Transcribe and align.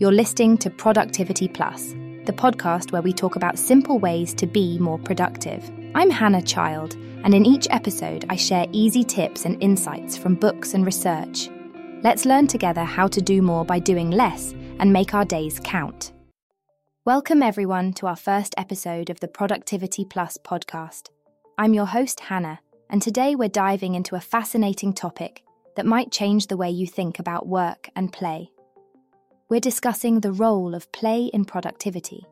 You're 0.00 0.12
listening 0.12 0.56
to 0.56 0.70
Productivity 0.70 1.46
Plus, 1.46 1.90
the 2.24 2.32
podcast 2.34 2.90
where 2.90 3.02
we 3.02 3.12
talk 3.12 3.36
about 3.36 3.58
simple 3.58 3.98
ways 3.98 4.32
to 4.32 4.46
be 4.46 4.78
more 4.78 4.98
productive. 4.98 5.70
I'm 5.94 6.08
Hannah 6.08 6.40
Child, 6.40 6.94
and 7.22 7.34
in 7.34 7.44
each 7.44 7.66
episode, 7.68 8.24
I 8.30 8.36
share 8.36 8.64
easy 8.72 9.04
tips 9.04 9.44
and 9.44 9.62
insights 9.62 10.16
from 10.16 10.36
books 10.36 10.72
and 10.72 10.86
research. 10.86 11.50
Let's 12.02 12.24
learn 12.24 12.46
together 12.46 12.82
how 12.82 13.08
to 13.08 13.20
do 13.20 13.42
more 13.42 13.62
by 13.62 13.78
doing 13.78 14.10
less 14.10 14.54
and 14.78 14.90
make 14.90 15.12
our 15.12 15.26
days 15.26 15.60
count. 15.62 16.12
Welcome, 17.04 17.42
everyone, 17.42 17.92
to 17.92 18.06
our 18.06 18.16
first 18.16 18.54
episode 18.56 19.10
of 19.10 19.20
the 19.20 19.28
Productivity 19.28 20.06
Plus 20.06 20.38
podcast. 20.38 21.10
I'm 21.58 21.74
your 21.74 21.84
host, 21.84 22.20
Hannah, 22.20 22.60
and 22.88 23.02
today 23.02 23.34
we're 23.34 23.50
diving 23.50 23.96
into 23.96 24.16
a 24.16 24.20
fascinating 24.20 24.94
topic 24.94 25.42
that 25.76 25.84
might 25.84 26.10
change 26.10 26.46
the 26.46 26.56
way 26.56 26.70
you 26.70 26.86
think 26.86 27.18
about 27.18 27.46
work 27.46 27.90
and 27.94 28.10
play. 28.10 28.50
We're 29.50 29.58
discussing 29.58 30.20
the 30.20 30.30
role 30.30 30.76
of 30.76 30.90
play 30.92 31.24
in 31.24 31.44
productivity. 31.44 32.24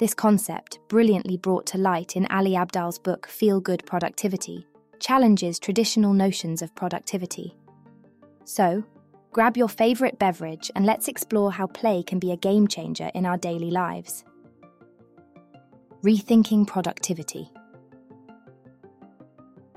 This 0.00 0.14
concept, 0.14 0.80
brilliantly 0.88 1.36
brought 1.36 1.64
to 1.66 1.78
light 1.78 2.16
in 2.16 2.26
Ali 2.26 2.56
Abdaal's 2.56 2.98
book 2.98 3.28
Feel 3.28 3.60
Good 3.60 3.86
Productivity, 3.86 4.66
challenges 4.98 5.60
traditional 5.60 6.12
notions 6.12 6.60
of 6.60 6.74
productivity. 6.74 7.54
So, 8.44 8.82
grab 9.30 9.56
your 9.56 9.68
favourite 9.68 10.18
beverage 10.18 10.72
and 10.74 10.84
let's 10.84 11.06
explore 11.06 11.52
how 11.52 11.68
play 11.68 12.02
can 12.02 12.18
be 12.18 12.32
a 12.32 12.36
game 12.36 12.66
changer 12.66 13.12
in 13.14 13.26
our 13.26 13.36
daily 13.36 13.70
lives. 13.70 14.24
Rethinking 16.02 16.66
productivity. 16.66 17.48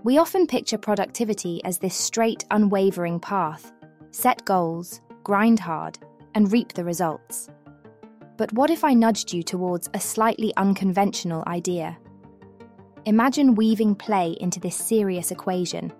We 0.03 0.17
often 0.17 0.47
picture 0.47 0.79
productivity 0.79 1.63
as 1.63 1.77
this 1.77 1.93
straight, 1.95 2.45
unwavering 2.49 3.19
path 3.19 3.71
set 4.09 4.43
goals, 4.45 5.01
grind 5.23 5.59
hard, 5.59 5.99
and 6.37 6.51
reap 6.51 6.71
the 6.73 6.83
results. 6.83 7.49
But 8.37 8.53
what 8.53 8.69
if 8.69 8.83
I 8.83 8.93
nudged 8.93 9.33
you 9.33 9.41
towards 9.41 9.89
a 9.95 9.99
slightly 9.99 10.53
unconventional 10.55 11.43
idea? 11.47 11.97
Imagine 13.05 13.55
weaving 13.55 13.95
play 13.95 14.37
into 14.39 14.59
this 14.59 14.75
serious 14.75 15.31
equation. 15.31 15.91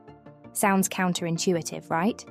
Sounds 0.53 0.88
counterintuitive, 0.88 1.89
right? 1.89 2.23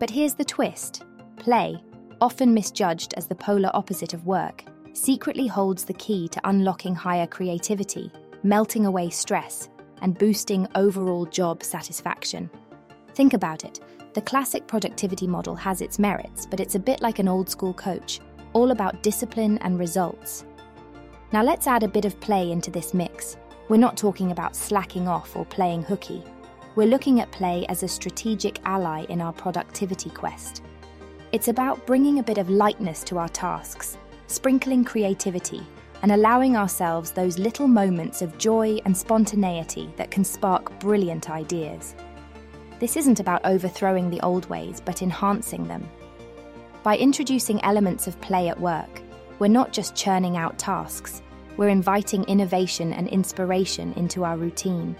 But 0.00 0.10
here's 0.10 0.34
the 0.34 0.44
twist 0.44 1.04
play, 1.36 1.80
often 2.20 2.52
misjudged 2.52 3.14
as 3.16 3.28
the 3.28 3.36
polar 3.36 3.70
opposite 3.74 4.12
of 4.12 4.26
work, 4.26 4.64
secretly 4.92 5.46
holds 5.46 5.84
the 5.84 5.94
key 5.94 6.26
to 6.26 6.40
unlocking 6.48 6.96
higher 6.96 7.28
creativity, 7.28 8.10
melting 8.42 8.86
away 8.86 9.08
stress, 9.08 9.68
and 10.02 10.18
boosting 10.18 10.66
overall 10.74 11.26
job 11.26 11.62
satisfaction. 11.62 12.50
Think 13.14 13.34
about 13.34 13.64
it. 13.64 13.78
The 14.16 14.22
classic 14.22 14.66
productivity 14.66 15.26
model 15.26 15.54
has 15.56 15.82
its 15.82 15.98
merits, 15.98 16.46
but 16.46 16.58
it's 16.58 16.74
a 16.74 16.78
bit 16.78 17.02
like 17.02 17.18
an 17.18 17.28
old 17.28 17.50
school 17.50 17.74
coach, 17.74 18.20
all 18.54 18.70
about 18.70 19.02
discipline 19.02 19.58
and 19.58 19.78
results. 19.78 20.46
Now 21.32 21.42
let's 21.42 21.66
add 21.66 21.82
a 21.82 21.88
bit 21.88 22.06
of 22.06 22.18
play 22.18 22.50
into 22.50 22.70
this 22.70 22.94
mix. 22.94 23.36
We're 23.68 23.76
not 23.76 23.94
talking 23.94 24.32
about 24.32 24.56
slacking 24.56 25.06
off 25.06 25.36
or 25.36 25.44
playing 25.44 25.82
hooky. 25.82 26.24
We're 26.76 26.86
looking 26.86 27.20
at 27.20 27.30
play 27.30 27.66
as 27.68 27.82
a 27.82 27.88
strategic 27.88 28.58
ally 28.64 29.04
in 29.10 29.20
our 29.20 29.34
productivity 29.34 30.08
quest. 30.08 30.62
It's 31.32 31.48
about 31.48 31.86
bringing 31.86 32.18
a 32.18 32.22
bit 32.22 32.38
of 32.38 32.48
lightness 32.48 33.04
to 33.04 33.18
our 33.18 33.28
tasks, 33.28 33.98
sprinkling 34.28 34.82
creativity, 34.82 35.60
and 36.00 36.12
allowing 36.12 36.56
ourselves 36.56 37.10
those 37.10 37.38
little 37.38 37.68
moments 37.68 38.22
of 38.22 38.38
joy 38.38 38.78
and 38.86 38.96
spontaneity 38.96 39.92
that 39.96 40.10
can 40.10 40.24
spark 40.24 40.80
brilliant 40.80 41.28
ideas. 41.28 41.94
This 42.78 42.96
isn't 42.96 43.20
about 43.20 43.44
overthrowing 43.44 44.10
the 44.10 44.20
old 44.20 44.48
ways, 44.48 44.82
but 44.84 45.02
enhancing 45.02 45.66
them. 45.66 45.88
By 46.82 46.96
introducing 46.96 47.62
elements 47.64 48.06
of 48.06 48.20
play 48.20 48.48
at 48.48 48.60
work, 48.60 49.02
we're 49.38 49.48
not 49.48 49.72
just 49.72 49.94
churning 49.96 50.36
out 50.36 50.58
tasks, 50.58 51.22
we're 51.56 51.68
inviting 51.68 52.24
innovation 52.24 52.92
and 52.92 53.08
inspiration 53.08 53.92
into 53.94 54.24
our 54.24 54.36
routine. 54.36 54.94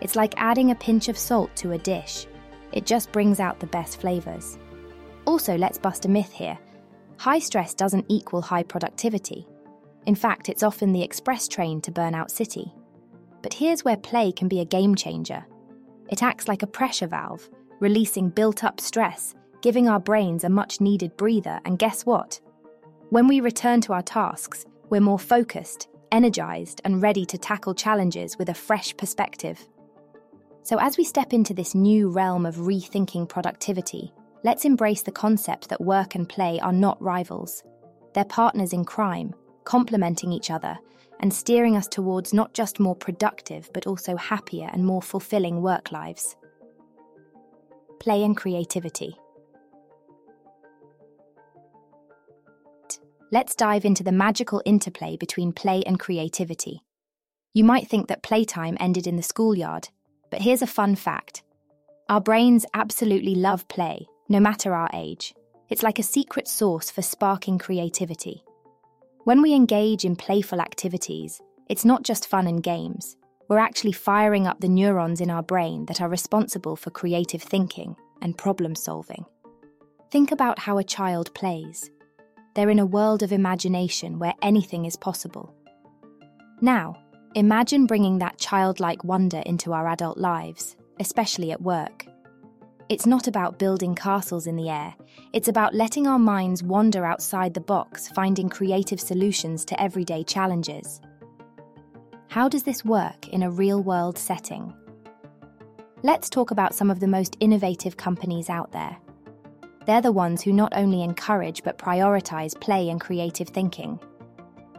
It's 0.00 0.16
like 0.16 0.34
adding 0.36 0.70
a 0.70 0.74
pinch 0.74 1.08
of 1.08 1.18
salt 1.18 1.54
to 1.56 1.72
a 1.72 1.78
dish, 1.78 2.26
it 2.72 2.86
just 2.86 3.12
brings 3.12 3.40
out 3.40 3.60
the 3.60 3.66
best 3.66 4.00
flavours. 4.00 4.58
Also, 5.26 5.56
let's 5.56 5.78
bust 5.78 6.06
a 6.06 6.08
myth 6.08 6.32
here 6.32 6.58
high 7.20 7.38
stress 7.38 7.74
doesn't 7.74 8.06
equal 8.08 8.40
high 8.40 8.62
productivity. 8.62 9.46
In 10.06 10.14
fact, 10.14 10.48
it's 10.48 10.62
often 10.62 10.94
the 10.94 11.02
express 11.02 11.46
train 11.46 11.82
to 11.82 11.92
Burnout 11.92 12.30
City. 12.30 12.72
But 13.42 13.52
here's 13.52 13.84
where 13.84 13.98
play 13.98 14.32
can 14.32 14.48
be 14.48 14.60
a 14.60 14.64
game 14.64 14.94
changer. 14.94 15.44
It 16.10 16.22
acts 16.24 16.48
like 16.48 16.62
a 16.62 16.66
pressure 16.66 17.06
valve, 17.06 17.48
releasing 17.78 18.30
built 18.30 18.64
up 18.64 18.80
stress, 18.80 19.34
giving 19.62 19.88
our 19.88 20.00
brains 20.00 20.42
a 20.42 20.48
much 20.48 20.80
needed 20.80 21.16
breather, 21.16 21.60
and 21.64 21.78
guess 21.78 22.04
what? 22.04 22.40
When 23.10 23.28
we 23.28 23.40
return 23.40 23.80
to 23.82 23.92
our 23.92 24.02
tasks, 24.02 24.66
we're 24.88 25.00
more 25.00 25.18
focused, 25.20 25.88
energized, 26.10 26.80
and 26.84 27.00
ready 27.00 27.24
to 27.26 27.38
tackle 27.38 27.74
challenges 27.74 28.36
with 28.38 28.48
a 28.48 28.54
fresh 28.54 28.96
perspective. 28.96 29.68
So, 30.64 30.78
as 30.78 30.98
we 30.98 31.04
step 31.04 31.32
into 31.32 31.54
this 31.54 31.74
new 31.74 32.10
realm 32.10 32.44
of 32.44 32.56
rethinking 32.56 33.28
productivity, 33.28 34.12
let's 34.42 34.64
embrace 34.64 35.02
the 35.02 35.12
concept 35.12 35.68
that 35.68 35.80
work 35.80 36.16
and 36.16 36.28
play 36.28 36.58
are 36.60 36.72
not 36.72 37.00
rivals. 37.00 37.62
They're 38.14 38.24
partners 38.24 38.72
in 38.72 38.84
crime, 38.84 39.34
complementing 39.64 40.32
each 40.32 40.50
other 40.50 40.76
and 41.20 41.32
steering 41.32 41.76
us 41.76 41.86
towards 41.86 42.34
not 42.34 42.52
just 42.54 42.80
more 42.80 42.96
productive 42.96 43.70
but 43.72 43.86
also 43.86 44.16
happier 44.16 44.68
and 44.72 44.84
more 44.84 45.02
fulfilling 45.02 45.62
work 45.62 45.92
lives. 45.92 46.36
Play 48.00 48.24
and 48.24 48.36
creativity. 48.36 49.14
Let's 53.32 53.54
dive 53.54 53.84
into 53.84 54.02
the 54.02 54.10
magical 54.10 54.60
interplay 54.64 55.16
between 55.16 55.52
play 55.52 55.84
and 55.86 56.00
creativity. 56.00 56.82
You 57.54 57.62
might 57.62 57.88
think 57.88 58.08
that 58.08 58.24
playtime 58.24 58.76
ended 58.80 59.06
in 59.06 59.16
the 59.16 59.22
schoolyard, 59.22 59.88
but 60.30 60.40
here's 60.40 60.62
a 60.62 60.66
fun 60.66 60.96
fact. 60.96 61.42
Our 62.08 62.20
brains 62.20 62.66
absolutely 62.74 63.36
love 63.36 63.68
play, 63.68 64.08
no 64.28 64.40
matter 64.40 64.74
our 64.74 64.90
age. 64.94 65.32
It's 65.68 65.84
like 65.84 66.00
a 66.00 66.04
secret 66.04 66.48
source 66.48 66.90
for 66.90 67.02
sparking 67.02 67.58
creativity. 67.58 68.42
When 69.24 69.42
we 69.42 69.52
engage 69.52 70.06
in 70.06 70.16
playful 70.16 70.62
activities, 70.62 71.42
it's 71.68 71.84
not 71.84 72.04
just 72.04 72.26
fun 72.26 72.46
and 72.46 72.62
games. 72.62 73.16
We're 73.48 73.58
actually 73.58 73.92
firing 73.92 74.46
up 74.46 74.60
the 74.60 74.68
neurons 74.68 75.20
in 75.20 75.30
our 75.30 75.42
brain 75.42 75.84
that 75.86 76.00
are 76.00 76.08
responsible 76.08 76.74
for 76.74 76.90
creative 76.90 77.42
thinking 77.42 77.96
and 78.22 78.38
problem 78.38 78.74
solving. 78.74 79.26
Think 80.10 80.32
about 80.32 80.58
how 80.58 80.78
a 80.78 80.84
child 80.84 81.34
plays. 81.34 81.90
They're 82.54 82.70
in 82.70 82.78
a 82.78 82.86
world 82.86 83.22
of 83.22 83.30
imagination 83.30 84.18
where 84.18 84.34
anything 84.40 84.86
is 84.86 84.96
possible. 84.96 85.54
Now, 86.62 86.96
imagine 87.34 87.84
bringing 87.86 88.18
that 88.18 88.38
childlike 88.38 89.04
wonder 89.04 89.42
into 89.44 89.74
our 89.74 89.86
adult 89.86 90.16
lives, 90.16 90.76
especially 90.98 91.52
at 91.52 91.60
work. 91.60 92.06
It's 92.90 93.06
not 93.06 93.28
about 93.28 93.60
building 93.60 93.94
castles 93.94 94.48
in 94.48 94.56
the 94.56 94.68
air, 94.68 94.96
it's 95.32 95.46
about 95.46 95.76
letting 95.76 96.08
our 96.08 96.18
minds 96.18 96.60
wander 96.60 97.04
outside 97.04 97.54
the 97.54 97.60
box, 97.60 98.08
finding 98.08 98.48
creative 98.48 99.00
solutions 99.00 99.64
to 99.66 99.80
everyday 99.80 100.24
challenges. 100.24 101.00
How 102.26 102.48
does 102.48 102.64
this 102.64 102.84
work 102.84 103.28
in 103.28 103.44
a 103.44 103.50
real 103.50 103.80
world 103.80 104.18
setting? 104.18 104.74
Let's 106.02 106.28
talk 106.28 106.50
about 106.50 106.74
some 106.74 106.90
of 106.90 106.98
the 106.98 107.06
most 107.06 107.36
innovative 107.38 107.96
companies 107.96 108.50
out 108.50 108.72
there. 108.72 108.96
They're 109.86 110.02
the 110.02 110.10
ones 110.10 110.42
who 110.42 110.52
not 110.52 110.72
only 110.74 111.04
encourage 111.04 111.62
but 111.62 111.78
prioritize 111.78 112.60
play 112.60 112.88
and 112.88 113.00
creative 113.00 113.50
thinking. 113.50 114.00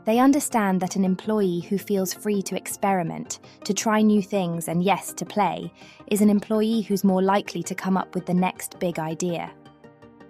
They 0.04 0.18
understand 0.18 0.82
that 0.82 0.96
an 0.96 1.06
employee 1.06 1.60
who 1.60 1.78
feels 1.78 2.14
free 2.14 2.42
to 2.44 2.58
experiment, 2.58 3.40
to 3.66 3.74
try 3.74 4.02
new 4.02 4.22
things, 4.22 4.68
and 4.68 4.84
yes, 4.84 5.14
to 5.14 5.26
play, 5.26 5.72
is 6.08 6.22
an 6.22 6.30
employee 6.30 6.82
who's 6.82 7.04
more 7.04 7.22
likely 7.22 7.62
to 7.64 7.76
come 7.76 7.98
up 7.98 8.16
with 8.16 8.26
the 8.26 8.34
next 8.34 8.80
big 8.80 8.98
idea. 8.98 9.52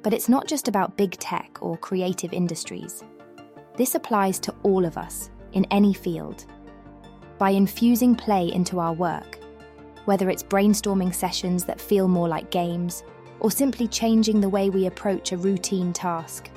But 0.03 0.13
it's 0.13 0.27
not 0.27 0.47
just 0.47 0.67
about 0.67 0.97
big 0.97 1.11
tech 1.11 1.57
or 1.61 1.77
creative 1.77 2.33
industries. 2.33 3.03
This 3.77 3.95
applies 3.95 4.39
to 4.39 4.55
all 4.63 4.83
of 4.83 4.97
us, 4.97 5.29
in 5.53 5.65
any 5.71 5.93
field. 5.93 6.45
By 7.37 7.51
infusing 7.51 8.13
play 8.15 8.51
into 8.51 8.79
our 8.79 8.93
work, 8.93 9.39
whether 10.05 10.29
it's 10.29 10.43
brainstorming 10.43 11.13
sessions 11.13 11.63
that 11.65 11.79
feel 11.79 12.07
more 12.07 12.27
like 12.27 12.51
games, 12.51 13.03
or 13.39 13.49
simply 13.49 13.87
changing 13.87 14.41
the 14.41 14.49
way 14.49 14.69
we 14.69 14.85
approach 14.87 15.31
a 15.31 15.37
routine 15.37 15.93
task, 15.93 16.49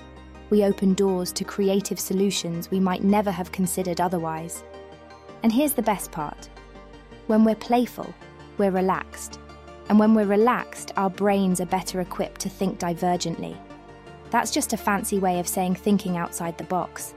we 0.54 0.62
open 0.62 0.94
doors 0.94 1.32
to 1.32 1.42
creative 1.42 1.98
solutions 1.98 2.70
we 2.70 2.78
might 2.78 3.02
never 3.02 3.32
have 3.32 3.50
considered 3.50 4.00
otherwise. 4.00 4.62
And 5.42 5.52
here's 5.52 5.74
the 5.74 5.82
best 5.82 6.12
part 6.12 6.48
when 7.26 7.42
we're 7.42 7.56
playful, 7.56 8.14
we're 8.56 8.70
relaxed. 8.70 9.40
And 9.88 9.98
when 9.98 10.14
we're 10.14 10.26
relaxed, 10.26 10.92
our 10.96 11.10
brains 11.10 11.60
are 11.60 11.66
better 11.66 12.00
equipped 12.00 12.40
to 12.42 12.48
think 12.48 12.78
divergently. 12.78 13.56
That's 14.30 14.52
just 14.52 14.72
a 14.72 14.76
fancy 14.76 15.18
way 15.18 15.40
of 15.40 15.48
saying 15.48 15.74
thinking 15.74 16.16
outside 16.16 16.56
the 16.56 16.70
box. 16.76 17.14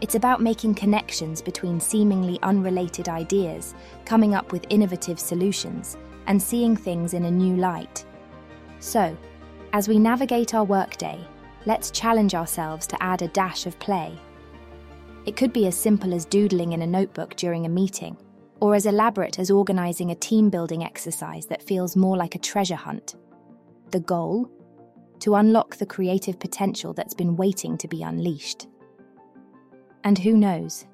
It's 0.00 0.16
about 0.16 0.42
making 0.42 0.74
connections 0.74 1.40
between 1.40 1.78
seemingly 1.78 2.40
unrelated 2.42 3.08
ideas, 3.08 3.76
coming 4.04 4.34
up 4.34 4.50
with 4.50 4.66
innovative 4.68 5.20
solutions, 5.20 5.96
and 6.26 6.42
seeing 6.42 6.74
things 6.74 7.14
in 7.14 7.24
a 7.24 7.30
new 7.30 7.54
light. 7.54 8.04
So, 8.80 9.16
as 9.72 9.86
we 9.86 10.00
navigate 10.00 10.54
our 10.54 10.64
workday, 10.64 11.24
let's 11.66 11.90
challenge 11.90 12.34
ourselves 12.34 12.86
to 12.88 13.02
add 13.02 13.22
a 13.22 13.28
dash 13.28 13.66
of 13.66 13.78
play. 13.78 14.18
It 15.26 15.36
could 15.36 15.52
be 15.52 15.66
as 15.66 15.76
simple 15.76 16.14
as 16.14 16.24
doodling 16.24 16.72
in 16.72 16.82
a 16.82 16.86
notebook 16.86 17.36
during 17.36 17.66
a 17.66 17.68
meeting, 17.68 18.16
or 18.60 18.74
as 18.74 18.86
elaborate 18.86 19.38
as 19.38 19.50
organising 19.50 20.10
a 20.10 20.14
team 20.14 20.50
building 20.50 20.84
exercise 20.84 21.46
that 21.46 21.62
feels 21.62 21.96
more 21.96 22.16
like 22.16 22.34
a 22.34 22.38
treasure 22.38 22.76
hunt. 22.76 23.16
The 23.90 24.00
goal? 24.00 24.50
To 25.20 25.34
unlock 25.34 25.76
the 25.76 25.86
creative 25.86 26.38
potential 26.38 26.94
that's 26.94 27.14
been 27.14 27.36
waiting 27.36 27.76
to 27.78 27.88
be 27.88 28.02
unleashed. 28.02 28.66
And 30.02 30.18
who 30.18 30.34
knows, 30.34 30.86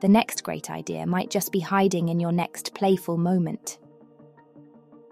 the 0.00 0.08
next 0.08 0.44
great 0.44 0.70
idea 0.70 1.06
might 1.06 1.30
just 1.30 1.50
be 1.50 1.60
hiding 1.60 2.08
in 2.08 2.20
your 2.20 2.32
next 2.32 2.74
playful 2.74 3.16
moment. 3.16 3.78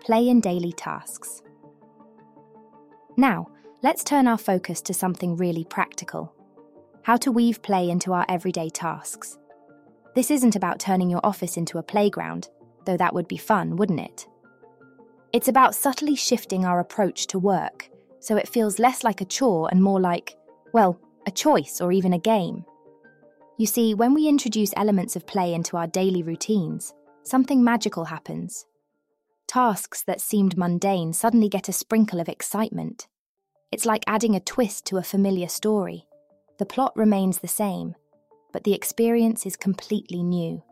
Play 0.00 0.28
in 0.28 0.40
daily 0.40 0.72
tasks. 0.72 1.42
Now, 3.16 3.48
let's 3.82 4.04
turn 4.04 4.26
our 4.26 4.38
focus 4.38 4.82
to 4.82 4.94
something 4.94 5.36
really 5.36 5.64
practical 5.64 6.34
how 7.02 7.16
to 7.16 7.32
weave 7.32 7.62
play 7.62 7.88
into 7.88 8.12
our 8.12 8.26
everyday 8.28 8.68
tasks. 8.68 9.38
This 10.14 10.30
isn't 10.30 10.54
about 10.54 10.78
turning 10.78 11.08
your 11.08 11.24
office 11.24 11.56
into 11.56 11.78
a 11.78 11.82
playground, 11.82 12.48
though 12.84 12.98
that 12.98 13.14
would 13.14 13.26
be 13.26 13.38
fun, 13.38 13.76
wouldn't 13.76 14.00
it? 14.00 14.26
It's 15.32 15.48
about 15.48 15.74
subtly 15.74 16.14
shifting 16.14 16.64
our 16.64 16.78
approach 16.78 17.26
to 17.28 17.38
work 17.38 17.88
so 18.20 18.36
it 18.36 18.48
feels 18.48 18.78
less 18.78 19.02
like 19.02 19.20
a 19.20 19.24
chore 19.24 19.68
and 19.70 19.82
more 19.82 19.98
like, 19.98 20.36
well, 20.74 21.00
a 21.26 21.30
choice 21.30 21.80
or 21.80 21.90
even 21.90 22.12
a 22.12 22.18
game. 22.18 22.64
You 23.56 23.66
see, 23.66 23.94
when 23.94 24.14
we 24.14 24.28
introduce 24.28 24.72
elements 24.76 25.16
of 25.16 25.26
play 25.26 25.54
into 25.54 25.76
our 25.76 25.86
daily 25.86 26.22
routines, 26.22 26.92
something 27.22 27.64
magical 27.64 28.04
happens. 28.04 28.66
Tasks 29.48 30.02
that 30.02 30.20
seemed 30.20 30.56
mundane 30.56 31.12
suddenly 31.12 31.48
get 31.48 31.68
a 31.68 31.72
sprinkle 31.72 32.20
of 32.20 32.28
excitement. 32.28 33.08
It's 33.72 33.86
like 33.86 34.02
adding 34.06 34.34
a 34.34 34.40
twist 34.40 34.84
to 34.86 34.96
a 34.96 35.02
familiar 35.02 35.48
story. 35.48 36.06
The 36.58 36.66
plot 36.66 36.92
remains 36.96 37.38
the 37.38 37.48
same, 37.48 37.94
but 38.52 38.64
the 38.64 38.74
experience 38.74 39.46
is 39.46 39.56
completely 39.56 40.22
new. 40.24 40.62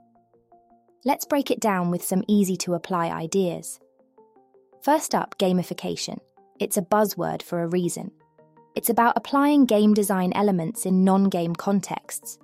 Let's 1.04 1.24
break 1.24 1.50
it 1.50 1.60
down 1.60 1.90
with 1.90 2.04
some 2.04 2.24
easy 2.26 2.56
to 2.58 2.74
apply 2.74 3.10
ideas. 3.10 3.78
First 4.82 5.14
up, 5.14 5.38
gamification. 5.38 6.18
It's 6.58 6.76
a 6.76 6.82
buzzword 6.82 7.42
for 7.42 7.62
a 7.62 7.68
reason. 7.68 8.10
It's 8.74 8.90
about 8.90 9.16
applying 9.16 9.66
game 9.66 9.94
design 9.94 10.32
elements 10.34 10.84
in 10.84 11.04
non 11.04 11.24
game 11.24 11.54
contexts. 11.54 12.38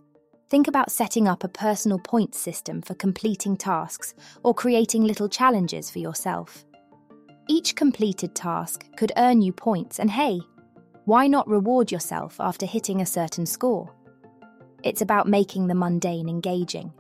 Think 0.51 0.69
about 0.69 0.93
setting 0.93 1.27
up 1.27 1.43
a 1.43 1.49
personal 1.49 1.99
points 1.99 2.39
system 2.39 2.81
for 2.81 2.95
completing 2.95 3.57
tasks 3.57 4.15
or 4.45 4.55
creating 4.55 5.03
little 5.03 5.29
challenges 5.29 5.91
for 5.91 5.99
yourself. 5.99 6.65
Each 7.47 7.77
completed 7.77 8.35
task 8.35 8.87
could 8.97 9.13
earn 9.19 9.43
you 9.43 9.53
points, 9.53 9.99
and 10.01 10.11
hey, 10.11 10.41
why 11.05 11.27
not 11.27 11.47
reward 11.47 11.93
yourself 11.93 12.41
after 12.41 12.65
hitting 12.65 13.03
a 13.03 13.07
certain 13.07 13.45
score? 13.45 13.93
It's 14.83 15.03
about 15.03 15.29
making 15.29 15.67
the 15.67 15.75
mundane 15.75 16.29
engaging. 16.29 16.91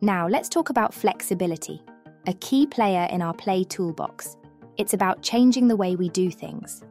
Now, 0.00 0.26
let's 0.26 0.48
talk 0.48 0.70
about 0.70 0.94
flexibility, 0.94 1.82
a 2.26 2.32
key 2.34 2.66
player 2.66 3.06
in 3.10 3.20
our 3.20 3.34
play 3.34 3.64
toolbox. 3.64 4.38
It's 4.78 4.94
about 4.94 5.22
changing 5.22 5.68
the 5.68 5.76
way 5.76 5.96
we 5.96 6.08
do 6.08 6.30
things. 6.30 6.82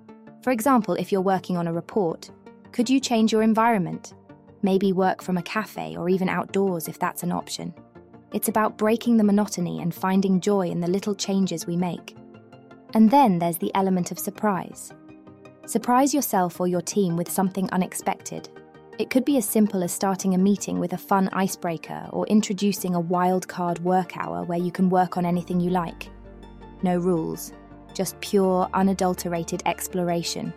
For 0.43 0.51
example, 0.51 0.93
if 0.93 1.11
you're 1.11 1.21
working 1.21 1.57
on 1.57 1.67
a 1.67 1.73
report, 1.73 2.29
could 2.71 2.89
you 2.89 2.99
change 2.99 3.31
your 3.31 3.41
environment? 3.41 4.13
Maybe 4.61 4.93
work 4.93 5.23
from 5.23 5.37
a 5.37 5.43
cafe 5.43 5.97
or 5.97 6.09
even 6.09 6.29
outdoors 6.29 6.87
if 6.87 6.99
that's 6.99 7.23
an 7.23 7.31
option. 7.31 7.73
It's 8.33 8.49
about 8.49 8.77
breaking 8.77 9.17
the 9.17 9.23
monotony 9.23 9.81
and 9.81 9.93
finding 9.93 10.39
joy 10.41 10.67
in 10.69 10.81
the 10.81 10.87
little 10.87 11.13
changes 11.13 11.67
we 11.67 11.77
make. 11.77 12.17
And 12.95 13.09
then 13.09 13.37
there's 13.37 13.59
the 13.59 13.73
element 13.75 14.11
of 14.11 14.17
surprise. 14.17 14.91
Surprise 15.67 16.13
yourself 16.13 16.59
or 16.59 16.67
your 16.67 16.81
team 16.81 17.15
with 17.15 17.31
something 17.31 17.69
unexpected. 17.71 18.49
It 18.99 19.09
could 19.09 19.23
be 19.23 19.37
as 19.37 19.45
simple 19.45 19.83
as 19.83 19.91
starting 19.91 20.33
a 20.33 20.37
meeting 20.37 20.79
with 20.79 20.93
a 20.93 20.97
fun 20.97 21.29
icebreaker 21.31 22.07
or 22.11 22.27
introducing 22.27 22.95
a 22.95 22.99
wild 22.99 23.47
card 23.47 23.79
work 23.79 24.17
hour 24.17 24.43
where 24.43 24.59
you 24.59 24.71
can 24.71 24.89
work 24.89 25.15
on 25.15 25.25
anything 25.25 25.59
you 25.59 25.69
like. 25.69 26.09
No 26.81 26.97
rules, 26.97 27.53
just 27.93 28.19
pure, 28.19 28.67
unadulterated 28.73 29.63
exploration. 29.65 30.53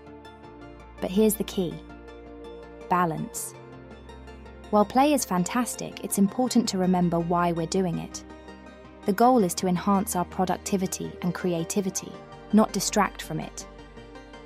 But 1.01 1.11
here's 1.11 1.35
the 1.35 1.45
key 1.45 1.75
balance. 2.89 3.55
While 4.77 4.85
play 4.85 5.15
is 5.15 5.25
fantastic, 5.25 6.05
it's 6.05 6.19
important 6.19 6.69
to 6.69 6.77
remember 6.77 7.19
why 7.19 7.51
we're 7.51 7.67
doing 7.67 7.99
it. 7.99 8.23
The 9.07 9.15
goal 9.15 9.43
is 9.43 9.55
to 9.55 9.69
enhance 9.69 10.15
our 10.15 10.27
productivity 10.27 11.11
and 11.23 11.33
creativity, 11.33 12.13
not 12.53 12.75
distract 12.75 13.23
from 13.23 13.41
it. 13.41 13.67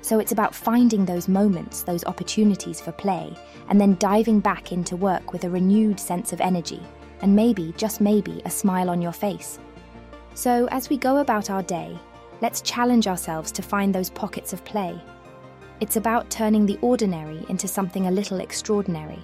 So 0.01 0.19
it's 0.19 0.31
about 0.31 0.55
finding 0.55 1.03
those 1.03 1.27
moments, 1.27 1.83
those 1.83 2.05
opportunities 2.05 2.79
for 2.79 2.93
play, 2.93 3.35
and 3.67 3.81
then 3.81 3.97
diving 3.99 4.39
back 4.39 4.71
into 4.71 4.95
work 4.95 5.33
with 5.33 5.43
a 5.43 5.49
renewed 5.49 5.99
sense 5.99 6.31
of 6.31 6.39
energy, 6.39 6.79
and 7.21 7.35
maybe, 7.35 7.73
just 7.75 7.99
maybe, 7.99 8.41
a 8.45 8.49
smile 8.49 8.89
on 8.89 9.01
your 9.01 9.11
face. 9.11 9.59
So 10.33 10.69
as 10.71 10.89
we 10.89 10.95
go 10.95 11.17
about 11.17 11.49
our 11.49 11.61
day, 11.61 11.99
let's 12.39 12.61
challenge 12.61 13.05
ourselves 13.05 13.51
to 13.51 13.61
find 13.61 13.93
those 13.93 14.09
pockets 14.09 14.53
of 14.53 14.63
play. 14.63 14.97
It's 15.81 15.97
about 15.97 16.29
turning 16.29 16.65
the 16.65 16.79
ordinary 16.81 17.45
into 17.49 17.67
something 17.67 18.07
a 18.07 18.11
little 18.11 18.39
extraordinary. 18.39 19.19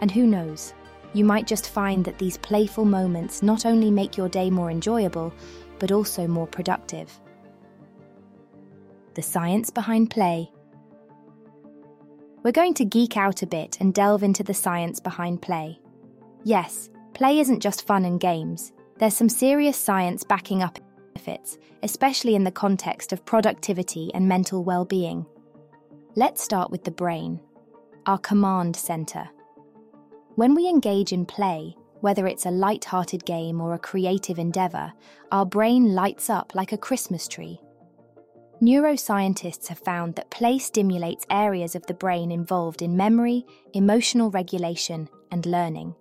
And 0.00 0.10
who 0.10 0.26
knows, 0.26 0.74
you 1.12 1.24
might 1.24 1.46
just 1.46 1.70
find 1.70 2.04
that 2.04 2.18
these 2.18 2.38
playful 2.38 2.84
moments 2.84 3.42
not 3.42 3.64
only 3.64 3.90
make 3.90 4.16
your 4.16 4.28
day 4.28 4.50
more 4.50 4.70
enjoyable, 4.70 5.32
but 5.78 5.92
also 5.92 6.26
more 6.26 6.46
productive 6.46 7.20
the 9.14 9.22
science 9.22 9.70
behind 9.70 10.10
play. 10.10 10.50
We're 12.42 12.52
going 12.52 12.74
to 12.74 12.84
geek 12.84 13.16
out 13.16 13.42
a 13.42 13.46
bit 13.46 13.78
and 13.80 13.94
delve 13.94 14.22
into 14.22 14.42
the 14.42 14.54
science 14.54 15.00
behind 15.00 15.40
play. 15.40 15.80
Yes, 16.42 16.90
play 17.14 17.38
isn't 17.38 17.60
just 17.60 17.86
fun 17.86 18.04
and 18.04 18.20
games. 18.20 18.72
There's 18.98 19.14
some 19.14 19.28
serious 19.28 19.76
science 19.76 20.24
backing 20.24 20.62
up 20.62 20.76
its 20.76 20.86
benefits, 21.14 21.58
especially 21.82 22.34
in 22.34 22.44
the 22.44 22.50
context 22.50 23.12
of 23.12 23.24
productivity 23.24 24.10
and 24.14 24.28
mental 24.28 24.62
well-being. 24.62 25.26
Let's 26.16 26.42
start 26.42 26.70
with 26.70 26.84
the 26.84 26.90
brain, 26.90 27.40
our 28.06 28.18
command 28.18 28.76
center. 28.76 29.28
When 30.36 30.54
we 30.54 30.68
engage 30.68 31.12
in 31.12 31.26
play, 31.26 31.76
whether 32.00 32.26
it's 32.26 32.46
a 32.46 32.50
light-hearted 32.50 33.24
game 33.24 33.60
or 33.60 33.74
a 33.74 33.78
creative 33.78 34.38
endeavor, 34.38 34.92
our 35.32 35.46
brain 35.46 35.94
lights 35.94 36.28
up 36.28 36.54
like 36.54 36.72
a 36.72 36.78
Christmas 36.78 37.28
tree 37.28 37.60
Neuroscientists 38.62 39.66
have 39.68 39.80
found 39.80 40.14
that 40.14 40.30
play 40.30 40.58
stimulates 40.58 41.26
areas 41.28 41.74
of 41.74 41.84
the 41.86 41.92
brain 41.94 42.30
involved 42.30 42.82
in 42.82 42.96
memory, 42.96 43.44
emotional 43.74 44.30
regulation, 44.30 45.08
and 45.30 45.44
learning. 45.44 45.94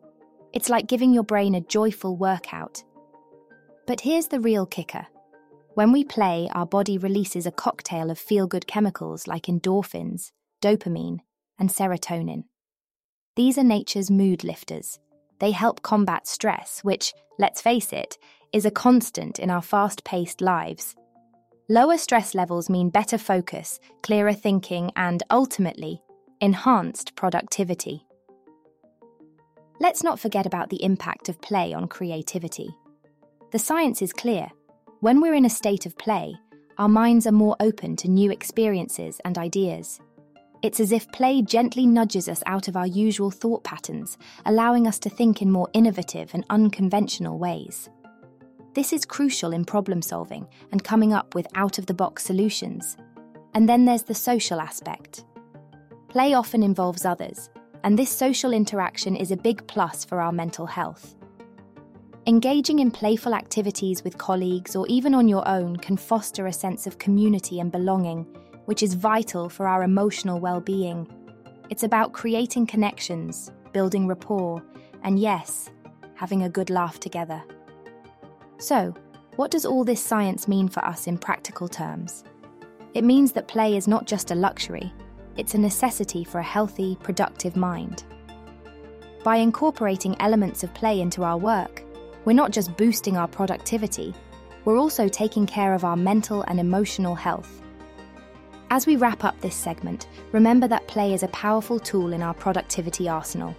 It's 0.54 0.70
like 0.70 0.88
giving 0.88 1.14
your 1.14 1.24
brain 1.24 1.56
a 1.56 1.62
joyful 1.62 2.16
workout. 2.16 2.84
But 3.88 4.00
here's 4.02 4.28
the 4.28 4.40
real 4.40 4.66
kicker. 4.66 5.08
When 5.74 5.92
we 5.92 6.04
play, 6.04 6.48
our 6.54 6.66
body 6.66 6.98
releases 6.98 7.46
a 7.48 7.52
cocktail 7.52 8.12
of 8.12 8.20
feel 8.20 8.46
good 8.46 8.68
chemicals 8.68 9.28
like 9.28 9.48
endorphins, 9.48 10.32
dopamine, 10.62 11.20
and 11.60 11.70
serotonin. 11.70 12.44
These 13.36 13.58
are 13.58 13.64
nature's 13.64 14.12
mood 14.12 14.44
lifters. 14.44 15.00
They 15.40 15.52
help 15.52 15.82
combat 15.82 16.28
stress, 16.28 16.82
which, 16.84 17.14
let's 17.40 17.62
face 17.62 17.92
it, 17.92 18.18
is 18.52 18.66
a 18.66 18.72
constant 18.72 19.40
in 19.40 19.50
our 19.50 19.62
fast 19.62 20.04
paced 20.04 20.40
lives. 20.40 20.96
Lower 21.68 21.98
stress 21.98 22.36
levels 22.36 22.70
mean 22.70 22.92
better 22.92 23.18
focus, 23.18 23.80
clearer 24.04 24.34
thinking, 24.34 24.92
and 24.96 25.24
ultimately, 25.32 26.00
enhanced 26.42 27.16
productivity. 27.16 28.06
Let's 29.80 30.04
not 30.04 30.20
forget 30.20 30.46
about 30.46 30.70
the 30.70 30.84
impact 30.84 31.28
of 31.28 31.42
play 31.42 31.74
on 31.74 31.88
creativity. 31.88 32.70
The 33.52 33.60
science 33.60 34.04
is 34.04 34.14
clear. 34.14 34.50
When 35.00 35.20
we're 35.20 35.34
in 35.34 35.46
a 35.46 35.50
state 35.50 35.88
of 35.88 35.98
play, 35.98 36.36
our 36.78 36.90
minds 36.90 37.26
are 37.26 37.32
more 37.32 37.56
open 37.60 37.96
to 37.98 38.08
new 38.08 38.30
experiences 38.30 39.20
and 39.26 39.40
ideas. 39.40 40.00
It's 40.64 40.80
as 40.80 40.94
if 40.94 41.12
play 41.12 41.42
gently 41.42 41.86
nudges 41.86 42.30
us 42.30 42.42
out 42.46 42.70
of 42.70 42.78
our 42.78 42.88
usual 42.88 43.30
thought 43.30 43.66
patterns, 43.66 44.18
allowing 44.46 44.88
us 44.88 44.98
to 45.00 45.10
think 45.10 45.42
in 45.42 45.52
more 45.52 45.68
innovative 45.74 46.34
and 46.34 46.46
unconventional 46.50 47.38
ways. 47.38 47.90
This 48.74 48.94
is 48.94 49.04
crucial 49.04 49.52
in 49.52 49.66
problem 49.66 50.02
solving 50.02 50.48
and 50.72 50.82
coming 50.82 51.12
up 51.12 51.36
with 51.36 51.48
out 51.56 51.80
of 51.80 51.86
the 51.86 51.94
box 51.94 52.24
solutions. 52.24 52.96
And 53.54 53.68
then 53.68 53.84
there's 53.84 54.04
the 54.04 54.16
social 54.16 54.62
aspect. 54.62 55.26
Play 56.08 56.34
often 56.34 56.64
involves 56.64 57.04
others, 57.04 57.50
and 57.84 58.00
this 58.00 58.10
social 58.10 58.54
interaction 58.54 59.18
is 59.18 59.32
a 59.32 59.38
big 59.38 59.68
plus 59.68 60.06
for 60.06 60.22
our 60.22 60.32
mental 60.32 60.66
health. 60.66 61.16
Engaging 62.26 62.80
in 62.80 62.90
playful 62.90 63.34
activities 63.34 64.02
with 64.06 64.18
colleagues 64.18 64.78
or 64.78 64.88
even 64.88 65.14
on 65.14 65.28
your 65.28 65.46
own 65.46 65.76
can 65.76 65.98
foster 65.98 66.48
a 66.48 66.54
sense 66.54 66.88
of 66.88 67.00
community 67.00 67.60
and 67.60 67.70
belonging, 67.70 68.26
which 68.66 68.84
is 68.84 68.94
vital 68.94 69.50
for 69.50 69.68
our 69.68 69.84
emotional 69.84 70.40
well 70.40 70.62
being. 70.62 71.08
It's 71.70 71.84
about 71.84 72.14
creating 72.14 72.68
connections, 72.68 73.52
building 73.72 74.08
rapport, 74.08 74.64
and 75.04 75.20
yes, 75.20 75.70
having 76.16 76.44
a 76.44 76.50
good 76.50 76.70
laugh 76.70 77.00
together. 77.00 77.44
So, 78.58 78.94
what 79.36 79.52
does 79.52 79.66
all 79.66 79.84
this 79.84 80.04
science 80.04 80.48
mean 80.48 80.68
for 80.68 80.86
us 80.86 81.08
in 81.08 81.18
practical 81.18 81.68
terms? 81.68 82.24
It 82.94 83.04
means 83.04 83.32
that 83.32 83.48
play 83.48 83.76
is 83.76 83.88
not 83.88 84.06
just 84.06 84.30
a 84.30 84.36
luxury, 84.36 84.94
it's 85.36 85.56
a 85.56 85.58
necessity 85.58 86.24
for 86.24 86.38
a 86.38 86.44
healthy, 86.44 86.96
productive 87.02 87.56
mind. 87.56 88.04
By 89.24 89.38
incorporating 89.38 90.16
elements 90.20 90.64
of 90.64 90.74
play 90.76 91.02
into 91.02 91.24
our 91.24 91.38
work, 91.38 91.84
we're 92.26 92.34
not 92.34 92.52
just 92.52 92.78
boosting 92.78 93.18
our 93.18 93.28
productivity, 93.28 94.14
we're 94.64 94.78
also 94.78 95.08
taking 95.08 95.48
care 95.48 95.74
of 95.74 95.84
our 95.84 95.96
mental 95.96 96.44
and 96.44 96.60
emotional 96.60 97.16
health. 97.16 97.63
As 98.74 98.88
we 98.88 98.96
wrap 98.96 99.24
up 99.24 99.40
this 99.40 99.56
segment, 99.56 100.08
remember 100.32 100.68
that 100.68 100.88
play 100.88 101.14
is 101.14 101.22
a 101.22 101.28
powerful 101.28 101.78
tool 101.78 102.12
in 102.12 102.24
our 102.24 102.34
productivity 102.34 103.08
arsenal. 103.08 103.56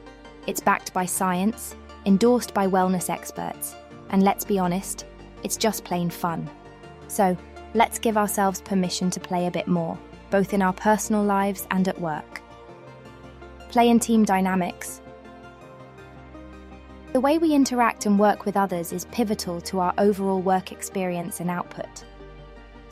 It's 0.49 0.61
backed 0.61 0.93
by 0.93 1.07
science, 1.07 1.77
endorsed 2.05 2.53
by 2.53 2.67
wellness 2.67 3.09
experts, 3.09 3.77
and 4.09 4.25
let's 4.25 4.45
be 4.45 4.59
honest, 4.59 5.07
it's 5.45 5.57
just 5.57 5.85
plain 5.85 6.11
fun. 6.11 6.51
So, 7.07 7.39
let's 7.75 8.01
give 8.01 8.17
ourselves 8.17 8.61
permission 8.63 9.09
to 9.11 9.21
play 9.21 9.47
a 9.47 9.53
bit 9.53 9.69
more, 9.69 9.97
both 10.31 10.53
in 10.53 10.61
our 10.61 10.73
personal 10.73 11.23
lives 11.23 11.69
and 11.71 11.87
at 11.87 12.01
work. 12.01 12.43
Play 13.69 13.91
and 13.91 14.03
team 14.03 14.25
dynamics. 14.25 15.01
The 17.13 17.21
way 17.21 17.39
we 17.39 17.55
interact 17.55 18.07
and 18.07 18.19
work 18.19 18.47
with 18.47 18.57
others 18.57 18.93
is 18.93 19.05
pivotal 19.13 19.61
to 19.61 19.79
our 19.79 19.95
overall 19.97 20.43
work 20.43 20.73
experience 20.73 21.39
and 21.39 21.51
output. 21.51 22.05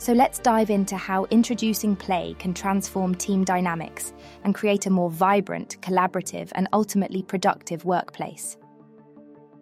So 0.03 0.11
let's 0.11 0.37
dive 0.37 0.69
into 0.69 0.97
how 0.97 1.23
introducing 1.31 1.95
play 1.95 2.35
can 2.37 2.53
transform 2.53 3.15
team 3.15 3.45
dynamics 3.45 4.11
and 4.43 4.53
create 4.53 4.85
a 4.85 4.89
more 4.89 5.09
vibrant, 5.09 5.79
collaborative, 5.79 6.51
and 6.55 6.67
ultimately 6.73 7.23
productive 7.23 7.85
workplace. 7.85 8.57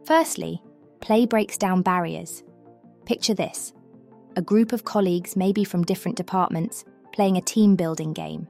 Firstly, 0.04 0.60
play 1.00 1.28
breaks 1.28 1.60
down 1.60 1.84
barriers. 1.84 2.44
Picture 3.06 3.36
this 3.36 3.74
a 4.36 4.42
group 4.42 4.74
of 4.74 4.84
colleagues, 4.84 5.36
maybe 5.36 5.64
from 5.64 5.84
different 5.84 6.18
departments, 6.18 6.86
playing 7.14 7.38
a 7.38 7.42
team 7.42 7.76
building 7.76 8.12
game. 8.12 8.48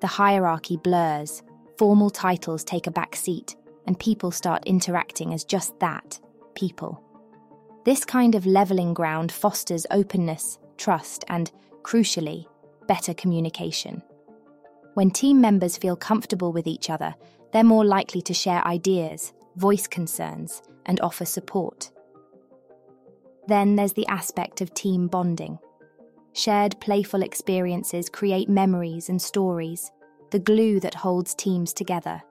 The 0.00 0.06
hierarchy 0.06 0.76
blurs, 0.76 1.42
formal 1.78 2.10
titles 2.10 2.62
take 2.62 2.86
a 2.86 2.92
back 2.92 3.16
seat, 3.16 3.56
and 3.88 3.98
people 3.98 4.30
start 4.30 4.62
interacting 4.66 5.34
as 5.34 5.42
just 5.42 5.76
that 5.80 6.20
people. 6.54 7.02
This 7.84 8.04
kind 8.04 8.36
of 8.36 8.46
levelling 8.46 8.94
ground 8.94 9.32
fosters 9.32 9.84
openness, 9.90 10.60
trust, 10.78 11.24
and, 11.28 11.50
crucially, 11.82 12.46
better 12.86 13.12
communication. 13.12 14.02
When 14.94 15.10
team 15.10 15.40
members 15.40 15.76
feel 15.76 15.96
comfortable 15.96 16.52
with 16.52 16.66
each 16.66 16.90
other, 16.90 17.14
they're 17.52 17.64
more 17.64 17.84
likely 17.84 18.22
to 18.22 18.34
share 18.34 18.66
ideas, 18.66 19.32
voice 19.56 19.86
concerns, 19.86 20.62
and 20.86 21.00
offer 21.00 21.24
support. 21.24 21.90
Then 23.46 23.76
there's 23.76 23.92
the 23.92 24.06
aspect 24.06 24.60
of 24.60 24.74
team 24.74 25.06
bonding. 25.06 25.58
Shared 26.32 26.78
playful 26.80 27.22
experiences 27.22 28.08
create 28.08 28.48
memories 28.48 29.08
and 29.08 29.20
stories, 29.20 29.90
the 30.30 30.38
glue 30.38 30.80
that 30.80 30.94
holds 30.94 31.34
teams 31.34 31.72
together. 31.72 32.22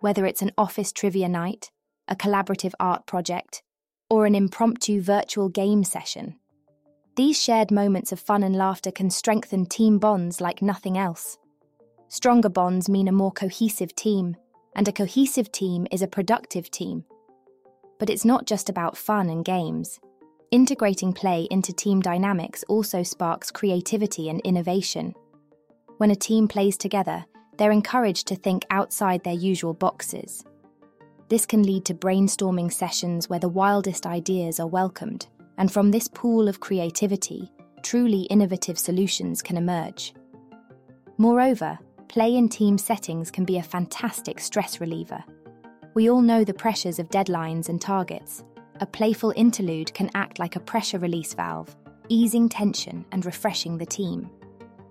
Whether 0.00 0.26
it's 0.26 0.42
an 0.42 0.52
office 0.56 0.92
trivia 0.92 1.28
night, 1.28 1.70
a 2.06 2.14
collaborative 2.14 2.72
art 2.78 3.06
project, 3.06 3.62
or 4.08 4.26
an 4.26 4.34
impromptu 4.34 5.00
virtual 5.00 5.48
game 5.48 5.82
session. 5.82 6.36
These 7.16 7.40
shared 7.40 7.70
moments 7.70 8.10
of 8.10 8.18
fun 8.18 8.42
and 8.42 8.56
laughter 8.56 8.90
can 8.90 9.08
strengthen 9.08 9.66
team 9.66 9.98
bonds 9.98 10.40
like 10.40 10.62
nothing 10.62 10.98
else. 10.98 11.38
Stronger 12.08 12.48
bonds 12.48 12.88
mean 12.88 13.06
a 13.06 13.12
more 13.12 13.30
cohesive 13.30 13.94
team, 13.94 14.36
and 14.74 14.88
a 14.88 14.92
cohesive 14.92 15.52
team 15.52 15.86
is 15.92 16.02
a 16.02 16.08
productive 16.08 16.72
team. 16.72 17.04
But 18.00 18.10
it's 18.10 18.24
not 18.24 18.46
just 18.46 18.68
about 18.68 18.96
fun 18.96 19.30
and 19.30 19.44
games. 19.44 20.00
Integrating 20.50 21.12
play 21.12 21.46
into 21.52 21.72
team 21.72 22.00
dynamics 22.00 22.64
also 22.68 23.04
sparks 23.04 23.52
creativity 23.52 24.28
and 24.28 24.40
innovation. 24.40 25.14
When 25.98 26.10
a 26.10 26.16
team 26.16 26.48
plays 26.48 26.76
together, 26.76 27.24
they're 27.58 27.70
encouraged 27.70 28.26
to 28.28 28.36
think 28.36 28.64
outside 28.70 29.22
their 29.22 29.34
usual 29.34 29.72
boxes. 29.72 30.44
This 31.28 31.46
can 31.46 31.62
lead 31.62 31.84
to 31.84 31.94
brainstorming 31.94 32.72
sessions 32.72 33.30
where 33.30 33.38
the 33.38 33.48
wildest 33.48 34.04
ideas 34.04 34.58
are 34.58 34.66
welcomed, 34.66 35.28
and 35.58 35.72
from 35.72 35.90
this 35.90 36.08
pool 36.08 36.48
of 36.48 36.60
creativity, 36.60 37.50
truly 37.82 38.22
innovative 38.22 38.78
solutions 38.78 39.42
can 39.42 39.56
emerge. 39.56 40.14
Moreover, 41.18 41.78
play 42.08 42.34
in 42.34 42.48
team 42.48 42.78
settings 42.78 43.30
can 43.30 43.44
be 43.44 43.58
a 43.58 43.62
fantastic 43.62 44.40
stress 44.40 44.80
reliever. 44.80 45.22
We 45.94 46.10
all 46.10 46.22
know 46.22 46.44
the 46.44 46.54
pressures 46.54 46.98
of 46.98 47.08
deadlines 47.08 47.68
and 47.68 47.80
targets, 47.80 48.42
a 48.80 48.86
playful 48.86 49.32
interlude 49.36 49.94
can 49.94 50.10
act 50.14 50.40
like 50.40 50.56
a 50.56 50.60
pressure 50.60 50.98
release 50.98 51.32
valve, 51.32 51.76
easing 52.08 52.48
tension 52.48 53.04
and 53.12 53.24
refreshing 53.24 53.78
the 53.78 53.86
team. 53.86 54.28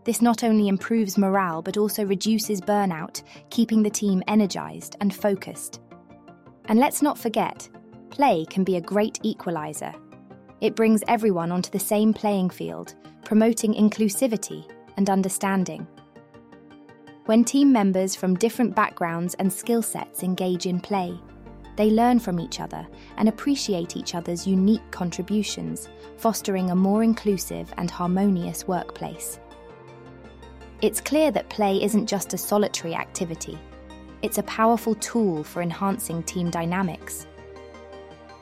This 0.06 0.22
not 0.22 0.44
only 0.44 0.70
improves 0.70 1.18
morale 1.18 1.62
but 1.62 1.78
also 1.78 2.06
reduces 2.06 2.62
burnout, 2.62 3.24
keeping 3.50 3.84
the 3.84 3.90
team 3.90 4.24
energized 4.28 4.96
and 5.02 5.14
focused. 5.14 5.82
And 6.66 6.80
let's 6.80 7.02
not 7.02 7.18
forget, 7.18 7.68
play 8.10 8.46
can 8.50 8.64
be 8.64 8.78
a 8.78 8.82
great 8.82 9.20
equalizer. 9.24 9.94
It 10.64 10.78
brings 10.78 11.04
everyone 11.10 11.52
onto 11.52 11.70
the 11.70 11.78
same 11.78 12.14
playing 12.14 12.50
field, 12.50 12.96
promoting 13.26 13.74
inclusivity 13.74 14.66
and 14.96 15.10
understanding. 15.10 15.86
When 17.26 17.44
team 17.44 17.70
members 17.74 18.16
from 18.16 18.36
different 18.36 18.74
backgrounds 18.74 19.34
and 19.34 19.52
skill 19.52 19.82
sets 19.82 20.24
engage 20.24 20.66
in 20.66 20.80
play, 20.80 21.20
they 21.76 21.90
learn 21.90 22.18
from 22.18 22.40
each 22.40 22.62
other 22.62 22.88
and 23.18 23.28
appreciate 23.28 23.98
each 23.98 24.16
other's 24.16 24.48
unique 24.48 24.90
contributions, 24.90 25.90
fostering 26.16 26.72
a 26.72 26.76
more 26.76 27.04
inclusive 27.04 27.74
and 27.78 27.92
harmonious 27.92 28.66
workplace. 28.66 29.42
It's 30.82 31.02
clear 31.02 31.30
that 31.32 31.50
play 31.50 31.84
isn't 31.84 32.08
just 32.08 32.34
a 32.34 32.38
solitary 32.38 32.96
activity, 32.96 33.60
it's 34.22 34.38
a 34.38 34.44
powerful 34.44 34.96
tool 34.96 35.44
for 35.44 35.62
enhancing 35.62 36.24
team 36.24 36.50
dynamics. 36.50 37.28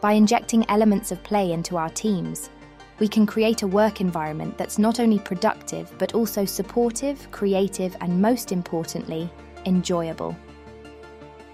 By 0.01 0.13
injecting 0.13 0.67
elements 0.67 1.11
of 1.11 1.21
play 1.21 1.51
into 1.51 1.77
our 1.77 1.89
teams, 1.89 2.49
we 2.97 3.07
can 3.07 3.27
create 3.27 3.61
a 3.61 3.67
work 3.67 4.01
environment 4.01 4.57
that's 4.57 4.79
not 4.79 4.99
only 4.99 5.19
productive 5.19 5.95
but 5.99 6.15
also 6.15 6.43
supportive, 6.43 7.29
creative, 7.29 7.95
and 8.01 8.19
most 8.19 8.51
importantly, 8.51 9.29
enjoyable. 9.67 10.35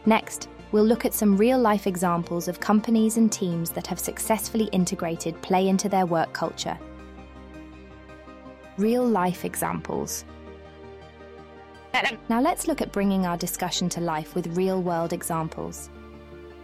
Next, 0.05 0.47
we'll 0.71 0.85
look 0.85 1.03
at 1.03 1.13
some 1.13 1.35
real 1.35 1.59
life 1.59 1.87
examples 1.87 2.47
of 2.47 2.61
companies 2.61 3.17
and 3.17 3.29
teams 3.29 3.69
that 3.71 3.87
have 3.87 3.99
successfully 3.99 4.65
integrated 4.71 5.41
play 5.41 5.67
into 5.67 5.89
their 5.89 6.05
work 6.05 6.31
culture. 6.31 6.77
Real 8.77 9.05
life 9.05 9.43
examples. 9.43 10.23
Now 12.29 12.39
let's 12.39 12.67
look 12.67 12.81
at 12.81 12.93
bringing 12.93 13.25
our 13.25 13.35
discussion 13.35 13.89
to 13.89 13.99
life 13.99 14.35
with 14.35 14.55
real 14.55 14.81
world 14.81 15.11
examples. 15.11 15.89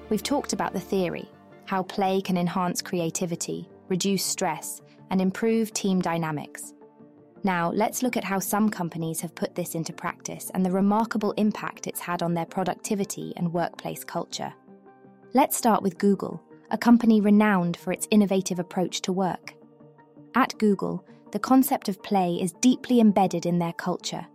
We've 0.09 0.23
talked 0.23 0.53
about 0.53 0.73
the 0.73 0.79
theory, 0.79 1.27
how 1.65 1.83
play 1.83 2.21
can 2.21 2.37
enhance 2.37 2.81
creativity, 2.81 3.69
reduce 3.87 4.23
stress, 4.23 4.81
and 5.09 5.21
improve 5.21 5.73
team 5.73 6.01
dynamics. 6.01 6.73
Now, 7.43 7.71
let's 7.71 8.01
look 8.01 8.15
at 8.15 8.23
how 8.23 8.39
some 8.39 8.69
companies 8.69 9.19
have 9.19 9.35
put 9.35 9.53
this 9.53 9.75
into 9.75 9.91
practice 9.91 10.49
and 10.53 10.65
the 10.65 10.71
remarkable 10.71 11.33
impact 11.33 11.87
it's 11.87 11.99
had 11.99 12.23
on 12.23 12.33
their 12.33 12.45
productivity 12.45 13.33
and 13.35 13.51
workplace 13.51 14.03
culture. 14.03 14.53
Let's 15.33 15.57
start 15.57 15.83
with 15.83 15.97
Google, 15.97 16.41
a 16.71 16.77
company 16.77 17.19
renowned 17.19 17.75
for 17.75 17.91
its 17.91 18.07
innovative 18.11 18.59
approach 18.59 19.01
to 19.01 19.11
work. 19.11 19.53
At 20.35 20.57
Google, 20.57 21.05
the 21.31 21.39
concept 21.39 21.89
of 21.89 22.01
play 22.01 22.35
is 22.41 22.53
deeply 22.53 22.99
embedded 22.99 23.45
in 23.45 23.59
their 23.59 23.73
culture. 23.73 24.25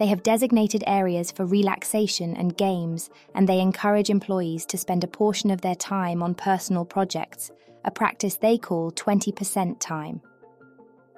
They 0.00 0.06
have 0.06 0.22
designated 0.22 0.82
areas 0.86 1.30
for 1.30 1.44
relaxation 1.44 2.34
and 2.34 2.56
games, 2.56 3.10
and 3.34 3.46
they 3.46 3.60
encourage 3.60 4.08
employees 4.08 4.64
to 4.66 4.78
spend 4.78 5.04
a 5.04 5.06
portion 5.06 5.50
of 5.50 5.60
their 5.60 5.74
time 5.74 6.22
on 6.22 6.34
personal 6.34 6.86
projects, 6.86 7.50
a 7.84 7.90
practice 7.90 8.36
they 8.36 8.56
call 8.56 8.90
20% 8.92 9.78
time. 9.78 10.22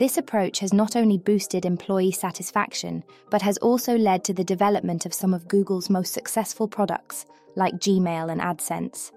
This 0.01 0.19
approach 0.19 0.59
has 0.59 0.73
not 0.73 0.97
only 0.97 1.17
boosted 1.17 1.65
employee 1.65 2.11
satisfaction, 2.11 3.05
but 3.31 3.43
has 3.43 3.57
also 3.59 3.97
led 3.97 4.25
to 4.25 4.35
the 4.35 4.43
development 4.43 5.07
of 5.07 5.15
some 5.15 5.33
of 5.33 5.47
Google's 5.47 5.89
most 5.89 6.12
successful 6.12 6.67
products, 6.67 7.25
like 7.55 7.75
Gmail 7.75 8.33
and 8.33 8.41
AdSense. 8.41 9.12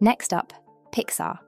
Next 0.00 0.32
up, 0.32 0.52
Pixar. 0.92 1.38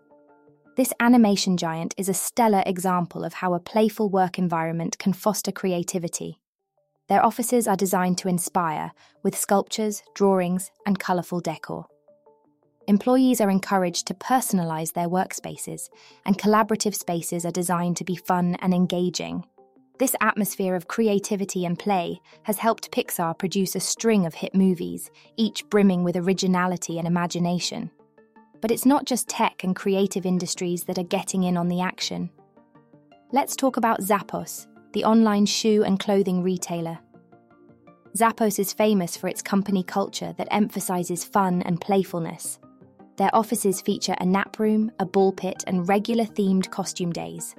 This 0.76 0.92
animation 1.00 1.56
giant 1.56 1.92
is 1.96 2.08
a 2.08 2.14
stellar 2.14 2.62
example 2.66 3.24
of 3.24 3.34
how 3.34 3.54
a 3.54 3.58
playful 3.58 4.08
work 4.10 4.38
environment 4.38 4.96
can 4.98 5.12
foster 5.12 5.50
creativity. 5.50 6.38
Their 7.12 7.26
offices 7.26 7.68
are 7.68 7.76
designed 7.76 8.16
to 8.18 8.28
inspire, 8.28 8.90
with 9.22 9.36
sculptures, 9.36 10.02
drawings, 10.14 10.70
and 10.86 10.98
colourful 10.98 11.40
decor. 11.40 11.84
Employees 12.86 13.38
are 13.38 13.50
encouraged 13.50 14.06
to 14.06 14.14
personalise 14.14 14.94
their 14.94 15.10
workspaces, 15.10 15.90
and 16.24 16.38
collaborative 16.38 16.94
spaces 16.94 17.44
are 17.44 17.50
designed 17.50 17.98
to 17.98 18.04
be 18.04 18.16
fun 18.16 18.56
and 18.62 18.72
engaging. 18.72 19.44
This 19.98 20.16
atmosphere 20.22 20.74
of 20.74 20.88
creativity 20.88 21.66
and 21.66 21.78
play 21.78 22.18
has 22.44 22.56
helped 22.56 22.90
Pixar 22.92 23.38
produce 23.38 23.76
a 23.76 23.80
string 23.80 24.24
of 24.24 24.32
hit 24.32 24.54
movies, 24.54 25.10
each 25.36 25.68
brimming 25.68 26.04
with 26.04 26.16
originality 26.16 26.96
and 26.96 27.06
imagination. 27.06 27.90
But 28.62 28.70
it's 28.70 28.86
not 28.86 29.04
just 29.04 29.28
tech 29.28 29.64
and 29.64 29.76
creative 29.76 30.24
industries 30.24 30.84
that 30.84 30.96
are 30.96 31.02
getting 31.02 31.42
in 31.42 31.58
on 31.58 31.68
the 31.68 31.82
action. 31.82 32.30
Let's 33.32 33.54
talk 33.54 33.76
about 33.76 34.00
Zappos, 34.00 34.66
the 34.92 35.04
online 35.04 35.46
shoe 35.46 35.82
and 35.84 35.98
clothing 35.98 36.42
retailer. 36.42 36.98
Zappos 38.16 38.58
is 38.58 38.72
famous 38.72 39.16
for 39.16 39.28
its 39.28 39.40
company 39.40 39.82
culture 39.82 40.34
that 40.36 40.48
emphasizes 40.50 41.24
fun 41.24 41.62
and 41.62 41.80
playfulness. 41.80 42.58
Their 43.16 43.34
offices 43.34 43.80
feature 43.80 44.14
a 44.18 44.26
nap 44.26 44.58
room, 44.58 44.90
a 44.98 45.06
ball 45.06 45.32
pit, 45.32 45.64
and 45.66 45.88
regular 45.88 46.24
themed 46.24 46.70
costume 46.70 47.12
days. 47.12 47.54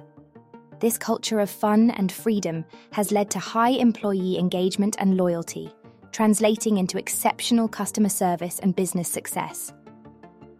This 0.80 0.98
culture 0.98 1.40
of 1.40 1.50
fun 1.50 1.90
and 1.90 2.12
freedom 2.12 2.64
has 2.92 3.10
led 3.10 3.30
to 3.30 3.38
high 3.38 3.70
employee 3.70 4.38
engagement 4.38 4.96
and 4.98 5.16
loyalty, 5.16 5.72
translating 6.12 6.78
into 6.78 6.98
exceptional 6.98 7.66
customer 7.68 8.08
service 8.08 8.58
and 8.60 8.76
business 8.76 9.08
success. 9.08 9.72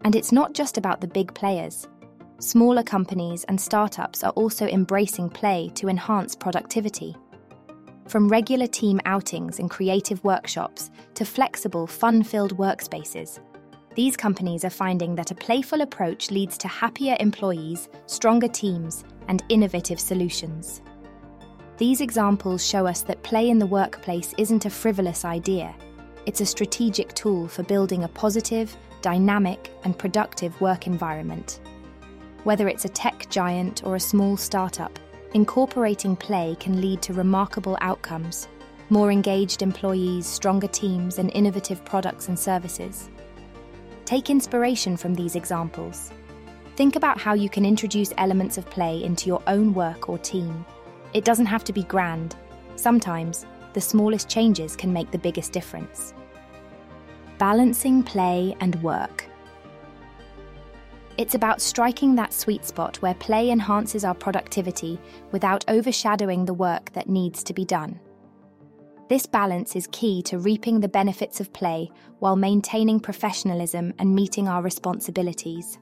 And 0.03 0.15
it's 0.15 0.31
not 0.31 0.53
just 0.53 0.77
about 0.77 1.01
the 1.01 1.07
big 1.07 1.33
players. 1.33 1.87
Smaller 2.39 2.83
companies 2.83 3.45
and 3.45 3.59
startups 3.59 4.23
are 4.23 4.31
also 4.31 4.67
embracing 4.67 5.29
play 5.29 5.71
to 5.75 5.87
enhance 5.87 6.35
productivity. 6.35 7.15
From 8.07 8.27
regular 8.27 8.67
team 8.67 8.99
outings 9.05 9.59
and 9.59 9.69
creative 9.69 10.23
workshops 10.23 10.91
to 11.13 11.23
flexible, 11.23 11.87
fun 11.87 12.23
filled 12.23 12.57
workspaces, 12.57 13.39
these 13.95 14.17
companies 14.17 14.65
are 14.65 14.69
finding 14.69 15.15
that 15.15 15.31
a 15.31 15.35
playful 15.35 15.79
approach 15.79 16.29
leads 16.29 16.57
to 16.57 16.67
happier 16.67 17.15
employees, 17.21 17.87
stronger 18.05 18.49
teams, 18.49 19.05
and 19.29 19.41
innovative 19.47 20.01
solutions. 20.01 20.81
These 21.77 22.01
examples 22.01 22.65
show 22.65 22.85
us 22.85 23.01
that 23.03 23.23
play 23.23 23.49
in 23.49 23.59
the 23.59 23.65
workplace 23.65 24.35
isn't 24.37 24.65
a 24.65 24.69
frivolous 24.69 25.23
idea. 25.23 25.73
It's 26.25 26.41
a 26.41 26.45
strategic 26.45 27.13
tool 27.13 27.47
for 27.47 27.63
building 27.63 28.03
a 28.03 28.09
positive, 28.09 28.75
dynamic, 29.01 29.71
and 29.85 29.97
productive 29.97 30.59
work 30.59 30.85
environment. 30.85 31.61
Whether 32.45 32.67
it's 32.67 32.85
a 32.85 32.89
tech 32.89 33.27
giant 33.29 33.83
or 33.83 33.95
a 33.95 33.99
small 33.99 34.37
startup, 34.37 34.99
incorporating 35.33 36.15
play 36.15 36.55
can 36.59 36.79
lead 36.79 37.01
to 37.01 37.13
remarkable 37.13 37.77
outcomes 37.81 38.47
more 38.89 39.11
engaged 39.11 39.63
employees, 39.63 40.27
stronger 40.27 40.67
teams, 40.67 41.17
and 41.17 41.31
innovative 41.33 41.83
products 41.85 42.27
and 42.27 42.37
services. 42.37 43.09
Take 44.05 44.29
inspiration 44.29 44.95
from 44.95 45.15
these 45.15 45.35
examples. 45.35 46.11
Think 46.75 46.95
about 46.95 47.19
how 47.19 47.33
you 47.33 47.49
can 47.49 47.65
introduce 47.65 48.13
elements 48.19 48.59
of 48.59 48.69
play 48.69 49.03
into 49.03 49.25
your 49.25 49.41
own 49.47 49.73
work 49.73 50.07
or 50.07 50.19
team. 50.19 50.63
It 51.13 51.25
doesn't 51.25 51.47
have 51.47 51.63
to 51.63 51.73
be 51.73 51.81
grand. 51.81 52.35
Sometimes, 52.75 53.47
the 53.73 53.81
smallest 53.81 54.29
changes 54.29 54.75
can 54.75 54.93
make 54.93 55.09
the 55.09 55.17
biggest 55.17 55.51
difference. 55.51 56.13
Balancing 57.39 58.03
play 58.03 58.55
and 58.59 58.75
work. 58.83 59.25
It's 61.17 61.35
about 61.35 61.61
striking 61.61 62.15
that 62.15 62.33
sweet 62.33 62.65
spot 62.65 62.97
where 63.01 63.13
play 63.13 63.49
enhances 63.49 64.03
our 64.03 64.13
productivity 64.13 64.99
without 65.31 65.63
overshadowing 65.69 66.43
the 66.43 66.53
work 66.53 66.91
that 66.91 67.07
needs 67.07 67.41
to 67.45 67.53
be 67.53 67.63
done. 67.63 67.99
This 69.07 69.25
balance 69.25 69.77
is 69.77 69.87
key 69.91 70.21
to 70.23 70.39
reaping 70.39 70.79
the 70.79 70.89
benefits 70.89 71.39
of 71.39 71.53
play 71.53 71.89
while 72.19 72.35
maintaining 72.35 72.99
professionalism 72.99 73.93
and 73.97 74.13
meeting 74.13 74.49
our 74.49 74.61
responsibilities. 74.61 75.77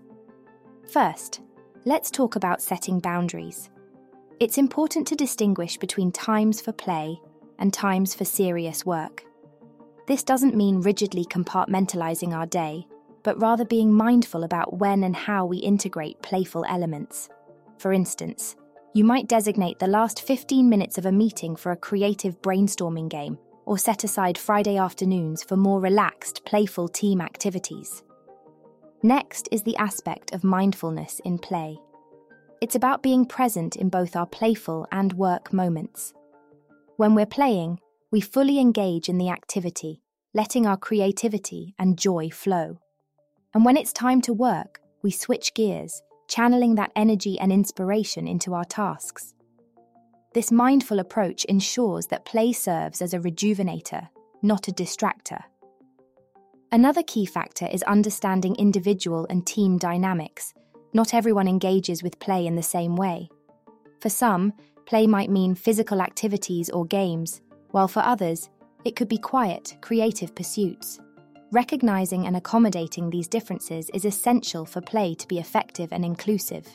First, 0.91 1.41
let's 1.85 2.11
talk 2.11 2.35
about 2.35 2.61
setting 2.61 2.99
boundaries. 2.99 3.69
It's 4.39 4.57
important 4.57 5.07
to 5.07 5.15
distinguish 5.15 5.77
between 5.77 6.11
times 6.11 6.61
for 6.61 6.73
play 6.73 7.19
and 7.57 7.73
times 7.73 8.13
for 8.13 8.25
serious 8.25 8.85
work. 8.85 9.23
This 10.05 10.21
doesn't 10.21 10.55
mean 10.55 10.81
rigidly 10.81 11.25
compartmentalizing 11.25 12.33
our 12.33 12.45
day, 12.45 12.85
but 13.23 13.39
rather 13.41 13.65
being 13.65 13.93
mindful 13.93 14.43
about 14.43 14.77
when 14.77 15.03
and 15.03 15.15
how 15.15 15.45
we 15.45 15.57
integrate 15.57 16.21
playful 16.21 16.65
elements. 16.65 17.29
For 17.77 17.93
instance, 17.93 18.55
you 18.93 19.03
might 19.03 19.27
designate 19.27 19.79
the 19.79 19.87
last 19.87 20.21
15 20.21 20.69
minutes 20.69 20.97
of 20.97 21.05
a 21.05 21.11
meeting 21.11 21.55
for 21.55 21.71
a 21.71 21.77
creative 21.77 22.41
brainstorming 22.41 23.09
game, 23.09 23.39
or 23.65 23.77
set 23.77 24.03
aside 24.03 24.37
Friday 24.37 24.77
afternoons 24.77 25.43
for 25.43 25.57
more 25.57 25.79
relaxed, 25.79 26.45
playful 26.45 26.87
team 26.87 27.21
activities. 27.21 28.03
Next 29.01 29.49
is 29.51 29.63
the 29.63 29.75
aspect 29.77 30.33
of 30.33 30.43
mindfulness 30.43 31.19
in 31.25 31.39
play. 31.39 31.77
It's 32.61 32.75
about 32.75 33.03
being 33.03 33.25
present 33.25 33.75
in 33.75 33.89
both 33.89 34.15
our 34.15 34.25
playful 34.27 34.87
and 34.91 35.11
work 35.13 35.51
moments. 35.51 36.13
When 36.97 37.15
we're 37.15 37.25
playing, 37.25 37.79
we 38.11 38.21
fully 38.21 38.59
engage 38.59 39.09
in 39.09 39.17
the 39.17 39.29
activity, 39.29 40.01
letting 40.33 40.67
our 40.67 40.77
creativity 40.77 41.73
and 41.79 41.97
joy 41.97 42.29
flow. 42.29 42.77
And 43.53 43.63
when 43.63 43.77
it's 43.77 43.93
time 43.93 44.21
to 44.21 44.33
work, 44.33 44.81
we 45.01 45.11
switch 45.11 45.53
gears 45.53 46.01
channeling 46.27 46.75
that 46.75 46.91
energy 46.95 47.39
and 47.39 47.51
inspiration 47.51 48.27
into 48.27 48.53
our 48.53 48.65
tasks. 48.65 49.33
This 50.33 50.51
mindful 50.51 50.99
approach 50.99 51.45
ensures 51.45 52.07
that 52.07 52.25
play 52.25 52.53
serves 52.53 53.01
as 53.01 53.13
a 53.13 53.19
rejuvenator, 53.19 54.07
not 54.41 54.67
a 54.67 54.71
distractor. 54.71 55.43
Another 56.71 57.03
key 57.03 57.27
factor 57.27 57.67
is 57.71 57.83
understanding 57.83 58.55
individual 58.55 59.27
and 59.29 59.45
team 59.45 59.77
dynamics. 59.77 60.55
Not 60.91 61.13
everyone 61.13 61.47
engages 61.47 62.01
with 62.01 62.19
play 62.19 62.47
in 62.47 62.55
the 62.55 62.63
same 62.63 62.95
way. 62.95 63.29
For 63.99 64.09
some, 64.09 64.53
play 64.87 65.05
might 65.05 65.29
mean 65.29 65.53
physical 65.53 66.01
activities 66.01 66.71
or 66.71 66.85
games, 66.85 67.41
while 67.69 67.87
for 67.87 67.99
others, 67.99 68.49
it 68.85 68.95
could 68.95 69.07
be 69.07 69.19
quiet, 69.19 69.77
creative 69.81 70.33
pursuits. 70.33 70.99
Recognizing 71.53 72.25
and 72.25 72.35
accommodating 72.35 73.11
these 73.11 73.27
differences 73.27 73.87
is 73.93 74.05
essential 74.05 74.65
for 74.65 74.81
play 74.81 75.13
to 75.13 75.27
be 75.27 75.37
effective 75.37 75.93
and 75.93 76.03
inclusive. 76.03 76.65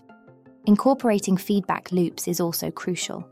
Incorporating 0.67 1.37
feedback 1.37 1.91
loops 1.91 2.29
is 2.29 2.39
also 2.39 2.71
crucial. 2.71 3.29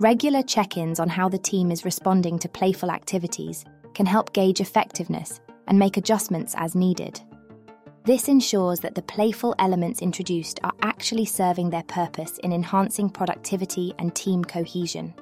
Regular 0.00 0.42
check 0.42 0.76
ins 0.76 0.98
on 0.98 1.08
how 1.08 1.28
the 1.28 1.38
team 1.38 1.70
is 1.70 1.84
responding 1.84 2.36
to 2.40 2.48
playful 2.48 2.90
activities 2.90 3.64
can 3.94 4.06
help 4.06 4.32
gauge 4.32 4.60
effectiveness 4.60 5.40
and 5.68 5.78
make 5.78 5.98
adjustments 5.98 6.56
as 6.58 6.74
needed. 6.74 7.20
This 8.04 8.26
ensures 8.26 8.80
that 8.80 8.96
the 8.96 9.02
playful 9.02 9.54
elements 9.60 10.02
introduced 10.02 10.58
are 10.64 10.74
actually 10.82 11.26
serving 11.26 11.70
their 11.70 11.84
purpose 11.84 12.38
in 12.38 12.52
enhancing 12.52 13.08
productivity 13.08 13.94
and 14.00 14.12
team 14.16 14.42
cohesion. 14.42 15.14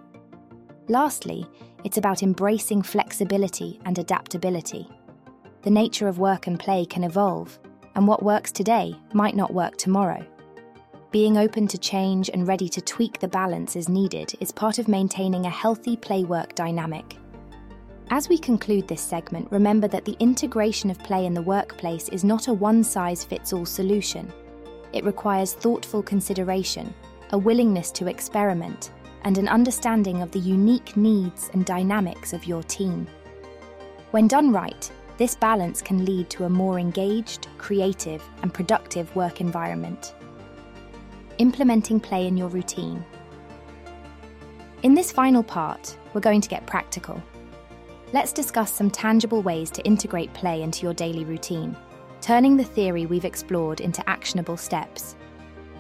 Lastly, 0.89 1.47
it's 1.85 1.99
about 1.99 2.23
embracing 2.23 2.81
flexibility 2.81 3.79
and 3.85 3.99
adaptability 3.99 4.89
the 5.65 5.71
nature 5.71 6.09
of 6.09 6.19
work 6.19 6.47
and 6.47 6.61
play 6.61 6.85
can 6.85 7.05
evolve, 7.05 7.59
and 7.95 8.07
what 8.07 8.23
works 8.23 8.53
today 8.53 8.95
might 9.15 9.35
not 9.35 9.55
work 9.55 9.77
tomorrow. 9.79 10.25
Being 11.11 11.39
open 11.39 11.67
to 11.69 11.79
change 11.79 12.29
and 12.29 12.47
ready 12.47 12.69
to 12.69 12.83
tweak 12.83 13.19
the 13.19 13.29
balance 13.29 13.75
as 13.75 13.89
needed 13.89 14.35
is 14.41 14.53
part 14.53 14.79
of 14.79 14.89
maintaining 14.89 15.47
a 15.47 15.51
healthy 15.51 15.97
play 15.97 16.23
work 16.25 16.55
dynamic. 16.55 17.17
As 18.11 18.29
we 18.29 18.37
conclude 18.37 18.87
this 18.87 19.01
segment, 19.01 19.51
remember 19.51 19.89
that 19.89 20.05
the 20.05 20.17
integration 20.21 20.91
of 20.91 20.99
play 20.99 21.25
in 21.25 21.33
the 21.33 21.41
workplace 21.41 22.11
is 22.11 22.25
not 22.25 22.49
a 22.49 22.53
one 22.53 22.85
size 22.85 23.25
fits 23.25 23.55
all 23.55 23.65
solution. 23.65 24.31
It 24.93 25.05
requires 25.05 25.55
thoughtful 25.55 26.03
consideration, 26.03 26.93
a 27.31 27.39
willingness 27.39 27.91
to 27.93 28.09
experiment, 28.09 28.91
and 29.23 29.39
an 29.39 29.49
understanding 29.49 30.21
of 30.21 30.31
the 30.31 30.41
unique 30.41 30.95
needs 30.95 31.49
and 31.55 31.65
dynamics 31.65 32.35
of 32.35 32.45
your 32.45 32.63
team. 32.65 33.07
When 34.11 34.29
done 34.29 34.53
right, 34.53 34.91
this 35.17 35.37
balance 35.37 35.81
can 35.81 36.05
lead 36.05 36.29
to 36.31 36.45
a 36.45 36.49
more 36.49 36.79
engaged, 36.79 37.47
creative, 37.57 38.23
and 38.43 38.53
productive 38.53 39.15
work 39.15 39.41
environment. 39.41 40.15
Implementing 41.39 42.01
play 42.01 42.27
in 42.27 42.37
your 42.37 42.49
routine. 42.49 43.05
In 44.83 44.95
this 44.95 45.13
final 45.13 45.43
part, 45.43 45.97
we're 46.13 46.21
going 46.21 46.41
to 46.41 46.49
get 46.49 46.67
practical. 46.67 47.23
Let's 48.13 48.33
discuss 48.33 48.73
some 48.73 48.91
tangible 48.91 49.43
ways 49.43 49.71
to 49.71 49.83
integrate 49.85 50.33
play 50.35 50.63
into 50.63 50.83
your 50.83 50.95
daily 50.95 51.25
routine, 51.25 51.77
turning 52.21 52.57
the 52.57 52.65
theory 52.65 53.07
we've 53.07 53.25
explored 53.25 53.81
into 53.81 54.09
actionable 54.09 54.57
steps. 54.57 55.17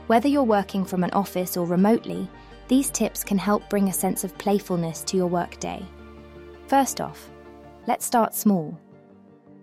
Whether 0.07 0.29
you're 0.29 0.42
working 0.42 0.85
from 0.85 1.05
an 1.05 1.11
office 1.11 1.57
or 1.57 1.66
remotely, 1.66 2.29
these 2.68 2.90
tips 2.90 3.25
can 3.25 3.38
help 3.38 3.68
bring 3.68 3.88
a 3.88 3.92
sense 3.92 4.25
of 4.25 4.37
playfulness 4.38 5.03
to 5.05 5.16
your 5.16 5.27
workday. 5.27 5.85
First 6.66 7.01
off, 7.01 7.31
let's 7.87 8.07
start 8.07 8.35
small. 8.35 8.79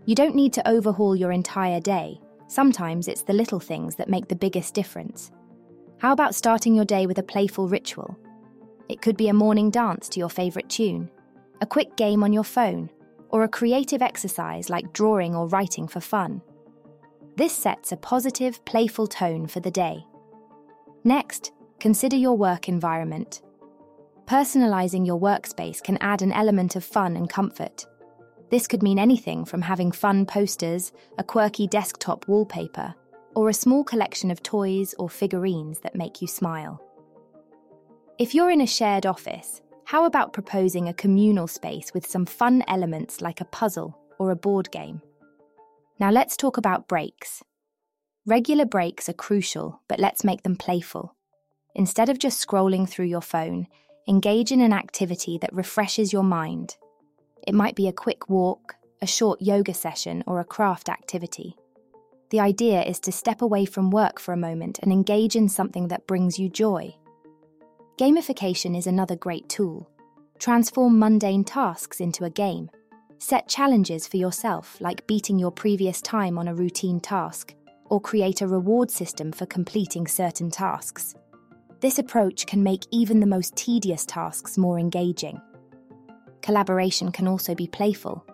You 0.05 0.15
don't 0.15 0.35
need 0.35 0.53
to 0.53 0.67
overhaul 0.67 1.15
your 1.15 1.31
entire 1.31 1.79
day. 1.79 2.19
Sometimes 2.47 3.07
it's 3.07 3.21
the 3.21 3.33
little 3.33 3.59
things 3.59 3.95
that 3.95 4.09
make 4.09 4.27
the 4.27 4.35
biggest 4.35 4.73
difference. 4.73 5.31
How 5.99 6.11
about 6.11 6.33
starting 6.33 6.73
your 6.73 6.85
day 6.85 7.05
with 7.05 7.19
a 7.19 7.23
playful 7.23 7.67
ritual? 7.67 8.17
It 8.89 9.01
could 9.01 9.15
be 9.15 9.27
a 9.27 9.33
morning 9.33 9.69
dance 9.69 10.09
to 10.09 10.19
your 10.19 10.29
favourite 10.29 10.69
tune, 10.69 11.09
a 11.61 11.65
quick 11.65 11.95
game 11.95 12.23
on 12.23 12.33
your 12.33 12.43
phone, 12.43 12.89
or 13.29 13.43
a 13.43 13.47
creative 13.47 14.01
exercise 14.01 14.69
like 14.69 14.91
drawing 14.91 15.35
or 15.35 15.47
writing 15.47 15.87
for 15.87 15.99
fun. 16.01 16.41
This 17.37 17.53
sets 17.53 17.91
a 17.91 17.97
positive, 17.97 18.63
playful 18.65 19.07
tone 19.07 19.47
for 19.47 19.59
the 19.59 19.71
day. 19.71 20.05
Next, 21.03 21.51
consider 21.79 22.17
your 22.17 22.35
work 22.35 22.67
environment. 22.67 23.41
Personalising 24.25 25.05
your 25.05 25.19
workspace 25.19 25.81
can 25.81 25.97
add 26.01 26.21
an 26.21 26.31
element 26.31 26.75
of 26.75 26.83
fun 26.83 27.15
and 27.15 27.29
comfort. 27.29 27.85
This 28.51 28.67
could 28.67 28.83
mean 28.83 28.99
anything 28.99 29.45
from 29.45 29.61
having 29.61 29.91
fun 29.91 30.25
posters, 30.25 30.91
a 31.17 31.23
quirky 31.23 31.67
desktop 31.67 32.27
wallpaper, 32.27 32.93
or 33.33 33.49
a 33.49 33.53
small 33.53 33.83
collection 33.83 34.29
of 34.29 34.43
toys 34.43 34.93
or 34.99 35.09
figurines 35.09 35.79
that 35.79 35.95
make 35.95 36.21
you 36.21 36.27
smile. 36.27 36.79
If 38.19 38.35
you're 38.35 38.51
in 38.51 38.61
a 38.61 38.67
shared 38.67 39.05
office, 39.05 39.61
How 39.91 40.05
about 40.05 40.31
proposing 40.31 40.87
a 40.87 40.93
communal 40.93 41.47
space 41.47 41.93
with 41.93 42.07
some 42.07 42.25
fun 42.25 42.63
elements 42.69 43.19
like 43.19 43.41
a 43.41 43.45
puzzle 43.59 43.99
or 44.19 44.31
a 44.31 44.37
board 44.37 44.71
game? 44.71 45.01
Now 45.99 46.11
let's 46.11 46.37
talk 46.37 46.55
about 46.55 46.87
breaks. 46.87 47.43
Regular 48.25 48.63
breaks 48.63 49.09
are 49.09 49.13
crucial, 49.13 49.81
but 49.89 49.99
let's 49.99 50.23
make 50.23 50.43
them 50.43 50.55
playful. 50.55 51.13
Instead 51.75 52.07
of 52.07 52.19
just 52.19 52.47
scrolling 52.47 52.87
through 52.87 53.07
your 53.07 53.19
phone, 53.19 53.67
engage 54.07 54.53
in 54.53 54.61
an 54.61 54.71
activity 54.71 55.37
that 55.41 55.53
refreshes 55.53 56.13
your 56.13 56.23
mind. 56.23 56.77
It 57.47 57.56
might 57.56 57.75
be 57.75 57.88
a 57.88 57.93
quick 57.93 58.30
walk, 58.30 58.75
a 59.01 59.08
short 59.08 59.41
yoga 59.41 59.73
session, 59.73 60.23
or 60.27 60.39
a 60.39 60.45
craft 60.45 60.89
activity. 60.89 61.56
The 62.30 62.39
idea 62.39 62.82
is 62.84 62.99
to 63.01 63.12
step 63.12 63.41
away 63.41 63.65
from 63.65 63.91
work 63.91 64.19
for 64.19 64.34
a 64.34 64.38
moment 64.38 64.80
and 64.82 64.91
engage 64.91 65.36
in 65.36 65.49
something 65.49 65.89
that 65.89 66.08
brings 66.08 66.39
you 66.39 66.49
joy. 66.49 66.95
Gamification 67.97 68.77
is 68.77 68.88
another 68.88 69.15
great 69.15 69.49
tool. 69.49 69.89
Transform 70.39 70.97
mundane 70.97 71.43
tasks 71.43 71.99
into 71.99 72.23
a 72.23 72.30
game. 72.30 72.69
Set 73.19 73.47
challenges 73.47 74.08
for 74.08 74.17
yourself, 74.17 74.80
like 74.80 75.06
beating 75.08 75.38
your 75.38 75.51
previous 75.51 76.01
time 76.01 76.38
on 76.38 76.47
a 76.47 76.56
routine 76.56 76.99
task, 76.99 77.54
or 77.86 77.99
create 77.99 78.41
a 78.41 78.47
reward 78.47 78.89
system 78.89 79.32
for 79.32 79.45
completing 79.45 80.08
certain 80.08 80.49
tasks. 80.49 81.13
This 81.82 81.99
approach 81.99 82.47
can 82.47 82.63
make 82.63 82.86
even 82.91 83.19
the 83.19 83.27
most 83.27 83.56
tedious 83.56 84.06
tasks 84.06 84.58
more 84.58 84.80
engaging. 84.80 85.41
Collaboration 86.41 87.12
can 87.12 87.27
also 87.27 87.54
be 87.54 87.67
playful. 87.67 88.25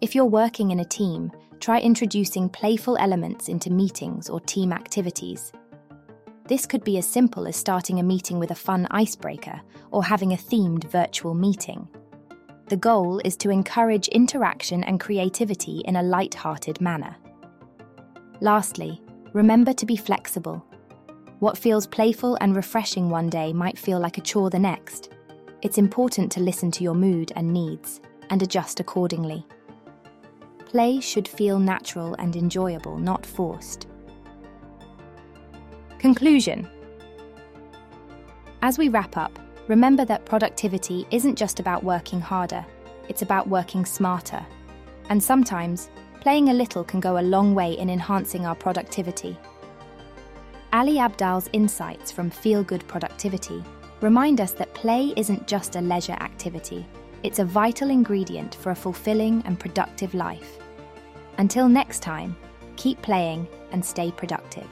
If 0.00 0.14
you're 0.14 0.26
working 0.26 0.70
in 0.70 0.80
a 0.80 0.84
team, 0.84 1.32
try 1.58 1.80
introducing 1.80 2.48
playful 2.48 2.96
elements 2.98 3.48
into 3.48 3.70
meetings 3.70 4.28
or 4.28 4.40
team 4.40 4.72
activities. 4.72 5.52
This 6.46 6.66
could 6.66 6.84
be 6.84 6.98
as 6.98 7.06
simple 7.06 7.46
as 7.46 7.56
starting 7.56 7.98
a 7.98 8.02
meeting 8.02 8.38
with 8.38 8.50
a 8.50 8.54
fun 8.54 8.86
icebreaker 8.90 9.60
or 9.90 10.04
having 10.04 10.32
a 10.32 10.36
themed 10.36 10.84
virtual 10.84 11.34
meeting. 11.34 11.88
The 12.68 12.76
goal 12.76 13.20
is 13.24 13.36
to 13.38 13.50
encourage 13.50 14.08
interaction 14.08 14.84
and 14.84 15.00
creativity 15.00 15.82
in 15.86 15.96
a 15.96 16.02
light-hearted 16.02 16.80
manner. 16.80 17.16
Lastly, 18.40 19.02
remember 19.32 19.72
to 19.72 19.86
be 19.86 19.96
flexible. 19.96 20.64
What 21.38 21.58
feels 21.58 21.86
playful 21.86 22.36
and 22.40 22.54
refreshing 22.54 23.10
one 23.10 23.28
day 23.28 23.52
might 23.52 23.78
feel 23.78 23.98
like 23.98 24.18
a 24.18 24.22
chore 24.22 24.50
the 24.50 24.58
next. 24.58 25.10
It's 25.60 25.76
important 25.78 26.30
to 26.32 26.40
listen 26.40 26.70
to 26.72 26.84
your 26.84 26.94
mood 26.94 27.32
and 27.34 27.52
needs 27.52 28.00
and 28.30 28.40
adjust 28.42 28.78
accordingly. 28.78 29.44
Play 30.66 31.00
should 31.00 31.26
feel 31.26 31.58
natural 31.58 32.14
and 32.20 32.36
enjoyable, 32.36 32.96
not 32.96 33.26
forced. 33.26 33.88
Conclusion 35.98 36.68
As 38.62 38.78
we 38.78 38.88
wrap 38.88 39.16
up, 39.16 39.36
remember 39.66 40.04
that 40.04 40.24
productivity 40.24 41.04
isn't 41.10 41.34
just 41.34 41.58
about 41.58 41.82
working 41.82 42.20
harder, 42.20 42.64
it's 43.08 43.22
about 43.22 43.48
working 43.48 43.84
smarter. 43.84 44.46
And 45.08 45.20
sometimes, 45.20 45.90
playing 46.20 46.50
a 46.50 46.54
little 46.54 46.84
can 46.84 47.00
go 47.00 47.18
a 47.18 47.28
long 47.34 47.52
way 47.56 47.72
in 47.72 47.90
enhancing 47.90 48.46
our 48.46 48.54
productivity. 48.54 49.36
Ali 50.72 50.98
Abdaal's 50.98 51.50
insights 51.52 52.12
from 52.12 52.30
Feel 52.30 52.62
Good 52.62 52.86
Productivity 52.86 53.64
remind 54.00 54.40
us 54.40 54.52
that 54.52 54.74
play 54.74 55.12
isn't 55.16 55.46
just 55.46 55.76
a 55.76 55.80
leisure 55.80 56.16
activity, 56.20 56.86
it's 57.22 57.38
a 57.38 57.44
vital 57.44 57.90
ingredient 57.90 58.54
for 58.56 58.70
a 58.70 58.76
fulfilling 58.76 59.42
and 59.44 59.58
productive 59.58 60.14
life. 60.14 60.58
Until 61.38 61.68
next 61.68 62.00
time, 62.00 62.36
keep 62.76 63.00
playing 63.02 63.48
and 63.72 63.84
stay 63.84 64.10
productive. 64.12 64.68